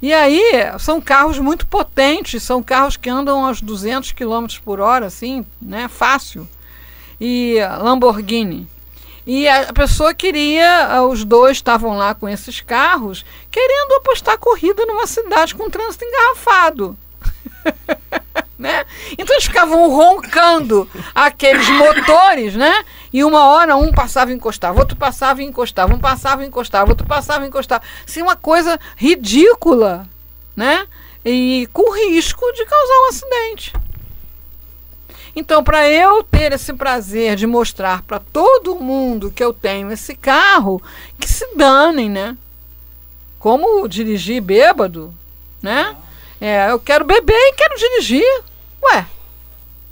E 0.00 0.12
aí, 0.12 0.52
são 0.78 1.00
carros 1.00 1.38
muito 1.38 1.66
potentes, 1.66 2.42
são 2.42 2.62
carros 2.62 2.96
que 2.96 3.10
andam 3.10 3.44
aos 3.44 3.60
200 3.60 4.12
km 4.12 4.46
por 4.64 4.78
hora, 4.78 5.06
assim, 5.06 5.44
né? 5.60 5.88
Fácil. 5.88 6.48
E 7.20 7.58
Lamborghini. 7.80 8.68
E 9.26 9.46
a 9.46 9.72
pessoa 9.72 10.14
queria, 10.14 11.02
os 11.02 11.22
dois 11.24 11.58
estavam 11.58 11.98
lá 11.98 12.14
com 12.14 12.28
esses 12.28 12.60
carros, 12.60 13.26
querendo 13.50 13.96
apostar 13.96 14.38
corrida 14.38 14.86
numa 14.86 15.06
cidade 15.06 15.54
com 15.54 15.68
trânsito 15.68 16.04
engarrafado. 16.04 16.96
né? 18.58 18.84
Então 19.16 19.34
eles 19.34 19.44
ficavam 19.44 19.88
roncando 19.88 20.88
aqueles 21.14 21.68
motores, 21.68 22.54
né? 22.54 22.84
E 23.12 23.22
uma 23.22 23.44
hora 23.44 23.76
um 23.76 23.92
passava 23.92 24.32
e 24.32 24.34
encostava, 24.34 24.80
outro 24.80 24.96
passava 24.96 25.42
e 25.42 25.46
encostava, 25.46 25.94
um 25.94 25.98
passava 25.98 26.42
e 26.42 26.48
encostava, 26.48 26.90
outro 26.90 27.06
passava 27.06 27.44
e 27.44 27.48
encostava. 27.48 27.82
Assim, 28.06 28.20
uma 28.20 28.36
coisa 28.36 28.78
ridícula, 28.96 30.06
né? 30.56 30.86
E 31.24 31.68
com 31.72 31.94
risco 31.94 32.52
de 32.52 32.64
causar 32.64 32.94
um 33.00 33.08
acidente. 33.08 33.72
Então, 35.36 35.62
para 35.62 35.88
eu 35.88 36.24
ter 36.24 36.52
esse 36.52 36.72
prazer 36.72 37.36
de 37.36 37.46
mostrar 37.46 38.02
para 38.02 38.18
todo 38.18 38.74
mundo 38.74 39.30
que 39.30 39.44
eu 39.44 39.52
tenho 39.52 39.92
esse 39.92 40.16
carro, 40.16 40.82
que 41.18 41.28
se 41.28 41.46
danem, 41.54 42.10
né? 42.10 42.36
Como 43.38 43.86
dirigir 43.86 44.42
bêbado, 44.42 45.14
né? 45.62 45.94
É, 46.40 46.70
eu 46.70 46.78
quero 46.78 47.04
beber 47.04 47.34
e 47.34 47.52
quero 47.54 47.76
dirigir. 47.76 48.42
Ué, 48.82 49.06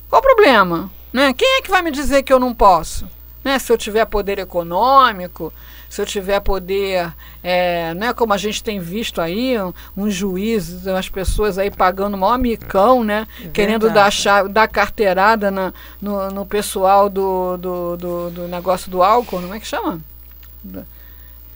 qual 0.08 0.20
o 0.20 0.24
problema? 0.24 0.90
Né? 1.12 1.32
Quem 1.32 1.58
é 1.58 1.62
que 1.62 1.70
vai 1.70 1.82
me 1.82 1.90
dizer 1.90 2.22
que 2.22 2.32
eu 2.32 2.38
não 2.38 2.54
posso? 2.54 3.08
Né? 3.42 3.58
Se 3.58 3.72
eu 3.72 3.78
tiver 3.78 4.04
poder 4.04 4.38
econômico, 4.38 5.52
se 5.88 6.02
eu 6.02 6.06
tiver 6.06 6.40
poder, 6.40 7.12
é, 7.42 7.94
né, 7.94 8.12
como 8.12 8.32
a 8.32 8.36
gente 8.36 8.62
tem 8.62 8.78
visto 8.78 9.20
aí, 9.20 9.58
um, 9.60 9.72
um 9.96 10.10
juízes, 10.10 10.86
as 10.86 11.08
pessoas 11.08 11.58
aí 11.58 11.70
pagando 11.70 12.18
maior 12.18 12.38
micão, 12.38 13.04
né, 13.04 13.26
é 13.42 13.48
querendo 13.48 13.88
dar, 13.90 14.10
chave, 14.10 14.48
dar 14.48 14.68
carteirada 14.68 15.50
na, 15.50 15.72
no, 16.00 16.30
no 16.30 16.44
pessoal 16.44 17.08
do, 17.08 17.56
do, 17.56 17.96
do, 17.96 18.30
do, 18.30 18.48
negócio 18.48 18.90
do 18.90 19.02
álcool, 19.02 19.40
como 19.40 19.54
é 19.54 19.60
que 19.60 19.66
chama? 19.66 20.00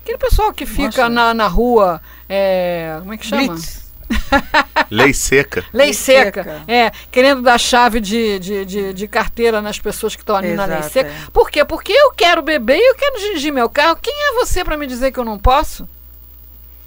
Aquele 0.03 0.18
pessoal 0.18 0.53
que 0.53 0.64
fica 0.64 1.09
na, 1.09 1.35
na 1.35 1.48
rua, 1.48 2.00
é, 2.29 2.96
como 3.00 3.12
é 3.12 3.16
que 3.16 3.26
chama? 3.26 3.48
Blitz. 3.48 3.89
Lei 4.90 5.12
seca. 5.12 5.64
Lei 5.73 5.92
seca. 5.92 6.62
É, 6.66 6.90
querendo 7.11 7.42
dar 7.42 7.59
chave 7.59 8.01
de, 8.01 8.38
de, 8.38 8.64
de, 8.64 8.92
de 8.92 9.09
carteira 9.09 9.62
nas 9.62 9.79
pessoas 9.79 10.16
que 10.16 10.23
estão 10.23 10.37
ali 10.37 10.49
Exato, 10.49 10.68
na 10.68 10.79
lei 10.79 10.88
seca. 10.88 11.09
É. 11.09 11.31
Por 11.33 11.51
quê? 11.51 11.64
Porque 11.64 11.92
eu 11.92 12.12
quero 12.12 12.42
beber 12.42 12.77
e 12.77 12.90
eu 12.90 12.94
quero 12.94 13.18
dirigir 13.20 13.53
meu 13.53 13.68
carro. 13.68 13.99
Quem 14.01 14.14
é 14.14 14.33
você 14.35 14.64
para 14.64 14.77
me 14.77 14.87
dizer 14.87 15.12
que 15.12 15.18
eu 15.18 15.25
não 15.25 15.38
posso? 15.38 15.88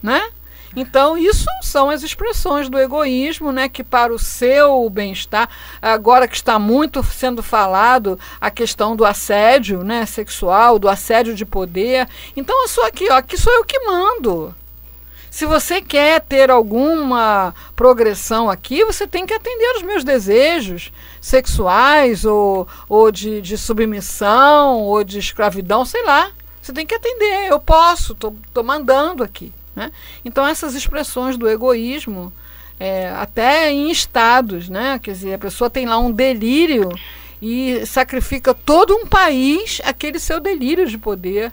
Né? 0.01 0.21
Então, 0.75 1.15
isso 1.15 1.45
são 1.61 1.89
as 1.89 2.01
expressões 2.01 2.67
do 2.67 2.79
egoísmo, 2.79 3.51
né, 3.51 3.69
que 3.69 3.83
para 3.83 4.11
o 4.11 4.17
seu 4.17 4.89
bem-estar, 4.89 5.47
agora 5.79 6.27
que 6.27 6.35
está 6.35 6.57
muito 6.57 7.03
sendo 7.03 7.43
falado 7.43 8.19
a 8.41 8.49
questão 8.49 8.95
do 8.95 9.05
assédio, 9.05 9.83
né, 9.83 10.05
sexual, 10.05 10.79
do 10.79 10.89
assédio 10.89 11.35
de 11.35 11.45
poder. 11.45 12.07
Então, 12.35 12.59
eu 12.63 12.67
sou 12.67 12.83
aqui, 12.85 13.07
ó, 13.11 13.17
aqui 13.17 13.37
sou 13.37 13.53
eu 13.53 13.63
que 13.63 13.79
mando. 13.81 14.53
Se 15.33 15.47
você 15.47 15.81
quer 15.81 16.21
ter 16.21 16.51
alguma 16.51 17.55
progressão 17.75 18.51
aqui, 18.51 18.85
você 18.85 19.07
tem 19.07 19.25
que 19.25 19.33
atender 19.33 19.77
os 19.77 19.81
meus 19.81 20.03
desejos 20.03 20.93
sexuais 21.19 22.23
ou, 22.23 22.67
ou 22.87 23.11
de, 23.11 23.41
de 23.41 23.57
submissão 23.57 24.81
ou 24.81 25.03
de 25.03 25.17
escravidão, 25.17 25.85
sei 25.85 26.05
lá. 26.05 26.29
Você 26.61 26.71
tem 26.71 26.85
que 26.85 26.93
atender. 26.93 27.47
Eu 27.49 27.59
posso, 27.59 28.13
estou 28.13 28.63
mandando 28.63 29.23
aqui. 29.23 29.51
Né? 29.75 29.91
Então, 30.23 30.45
essas 30.45 30.75
expressões 30.75 31.35
do 31.35 31.49
egoísmo, 31.49 32.31
é, 32.79 33.09
até 33.09 33.71
em 33.71 33.89
estados, 33.89 34.69
né? 34.69 34.99
quer 35.01 35.13
dizer, 35.13 35.33
a 35.33 35.39
pessoa 35.39 35.67
tem 35.67 35.87
lá 35.87 35.97
um 35.97 36.11
delírio 36.11 36.91
e 37.41 37.83
sacrifica 37.87 38.53
todo 38.53 38.95
um 38.95 39.07
país 39.07 39.81
aquele 39.83 40.19
seu 40.19 40.39
delírio 40.39 40.85
de 40.85 40.99
poder. 40.99 41.51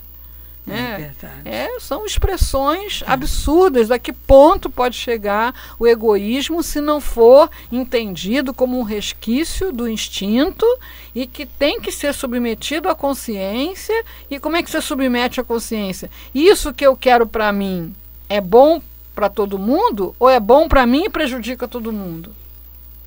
Né? 0.67 1.13
É, 1.45 1.51
é, 1.51 1.81
são 1.81 2.05
expressões 2.05 3.03
absurdas. 3.07 3.91
A 3.91 3.99
que 3.99 4.13
ponto 4.13 4.69
pode 4.69 4.97
chegar 4.97 5.55
o 5.79 5.87
egoísmo 5.87 6.63
se 6.63 6.81
não 6.81 7.01
for 7.01 7.51
entendido 7.73 8.53
como 8.53 8.79
um 8.79 8.83
resquício 8.83 9.73
do 9.73 9.89
instinto 9.89 10.67
e 11.15 11.27
que 11.27 11.47
tem 11.47 11.81
que 11.81 11.91
ser 11.91 12.15
submetido 12.15 12.89
à 12.89 12.95
consciência? 12.95 14.05
E 14.31 14.39
como 14.39 14.57
é 14.57 14.63
que 14.63 14.71
você 14.71 14.81
submete 14.81 15.41
à 15.41 15.45
consciência? 15.45 16.11
Isso 16.35 16.73
que 16.73 16.87
eu 16.87 16.97
quero 16.97 17.27
para 17.27 17.53
mim 17.53 17.95
é 18.29 18.41
bom 18.41 18.81
para 19.15 19.29
todo 19.29 19.59
mundo 19.59 20.15
ou 20.19 20.29
é 20.29 20.39
bom 20.39 20.69
para 20.69 20.87
mim 20.87 21.05
e 21.05 21.11
prejudica 21.11 21.67
todo 21.67 21.93
mundo? 21.93 22.35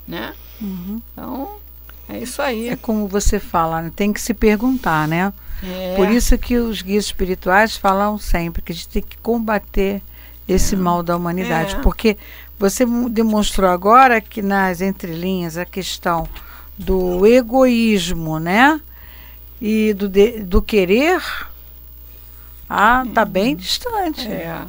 Né? 0.07 0.33
Uhum. 0.61 1.01
Então, 1.11 1.55
é 2.09 2.17
isso 2.17 2.41
aí. 2.41 2.69
É 2.69 2.75
como 2.75 3.07
você 3.07 3.39
fala, 3.39 3.83
né? 3.83 3.91
tem 3.95 4.11
que 4.11 4.19
se 4.19 4.33
perguntar, 4.33 5.07
né? 5.07 5.31
É. 5.63 5.95
Por 5.95 6.09
isso 6.09 6.37
que 6.37 6.57
os 6.57 6.81
guias 6.81 7.05
espirituais 7.05 7.77
falam 7.77 8.17
sempre 8.17 8.61
que 8.61 8.71
a 8.71 8.75
gente 8.75 8.87
tem 8.89 9.01
que 9.01 9.17
combater 9.17 10.01
esse 10.47 10.75
é. 10.75 10.77
mal 10.77 11.01
da 11.01 11.15
humanidade, 11.15 11.75
é. 11.75 11.79
porque 11.79 12.17
você 12.59 12.85
demonstrou 13.09 13.69
agora 13.69 14.19
que 14.19 14.41
nas 14.41 14.81
entrelinhas 14.81 15.57
a 15.57 15.65
questão 15.65 16.27
do 16.77 17.25
egoísmo, 17.25 18.39
né? 18.39 18.79
E 19.61 19.93
do, 19.93 20.09
de, 20.09 20.39
do 20.39 20.61
querer, 20.61 21.21
ah, 22.69 23.05
tá 23.13 23.23
bem 23.23 23.55
distante. 23.55 24.27
É. 24.27 24.61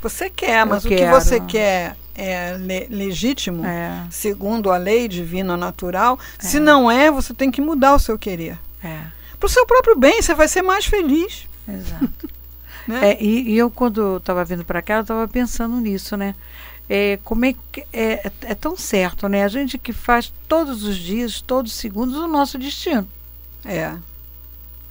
Você 0.00 0.30
quer, 0.30 0.64
mas 0.64 0.84
Eu 0.84 0.90
o 0.90 0.94
quero. 0.94 1.12
que 1.12 1.20
você 1.20 1.40
quer 1.40 1.96
é 2.14 2.56
le 2.56 2.86
legítimo, 2.88 3.64
é. 3.64 4.06
segundo 4.10 4.70
a 4.70 4.76
lei 4.76 5.08
divina 5.08 5.56
natural. 5.56 6.18
É. 6.38 6.42
Se 6.42 6.58
não 6.58 6.90
é, 6.90 7.10
você 7.10 7.34
tem 7.34 7.50
que 7.50 7.60
mudar 7.60 7.94
o 7.94 7.98
seu 7.98 8.18
querer. 8.18 8.58
É. 8.82 9.19
Para 9.40 9.46
o 9.46 9.50
seu 9.50 9.66
próprio 9.66 9.98
bem, 9.98 10.20
você 10.20 10.34
vai 10.34 10.46
ser 10.46 10.60
mais 10.60 10.84
feliz. 10.84 11.48
Exato. 11.66 12.30
né? 12.86 13.12
é, 13.12 13.22
e, 13.22 13.52
e, 13.52 13.58
eu, 13.58 13.70
quando 13.70 14.18
estava 14.18 14.44
vindo 14.44 14.64
para 14.64 14.82
cá, 14.82 14.96
eu 14.96 15.00
estava 15.00 15.26
pensando 15.26 15.76
nisso, 15.80 16.16
né? 16.16 16.34
É, 16.88 17.18
como 17.24 17.46
é 17.46 17.54
que 17.72 17.84
é, 17.92 18.30
é 18.42 18.54
tão 18.54 18.76
certo, 18.76 19.28
né? 19.28 19.42
A 19.42 19.48
gente 19.48 19.78
que 19.78 19.92
faz 19.92 20.30
todos 20.46 20.82
os 20.84 20.96
dias, 20.96 21.40
todos 21.40 21.72
os 21.72 21.78
segundos, 21.78 22.16
o 22.16 22.28
nosso 22.28 22.58
destino. 22.58 23.08
É. 23.64 23.94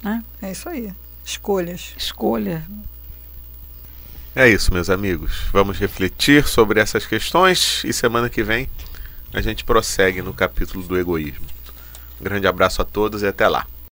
Né? 0.02 0.24
É 0.42 0.50
isso 0.50 0.68
aí. 0.68 0.92
Escolhas. 1.24 1.94
Escolha. 1.96 2.66
É 4.34 4.48
isso, 4.48 4.72
meus 4.72 4.90
amigos. 4.90 5.44
Vamos 5.52 5.78
refletir 5.78 6.46
sobre 6.46 6.80
essas 6.80 7.06
questões 7.06 7.84
e 7.84 7.92
semana 7.92 8.28
que 8.28 8.42
vem 8.42 8.68
a 9.32 9.40
gente 9.40 9.62
prossegue 9.62 10.22
no 10.22 10.34
capítulo 10.34 10.82
do 10.84 10.98
egoísmo. 10.98 11.46
Um 12.20 12.24
grande 12.24 12.46
abraço 12.48 12.82
a 12.82 12.84
todos 12.84 13.22
e 13.22 13.26
até 13.26 13.46
lá. 13.46 13.66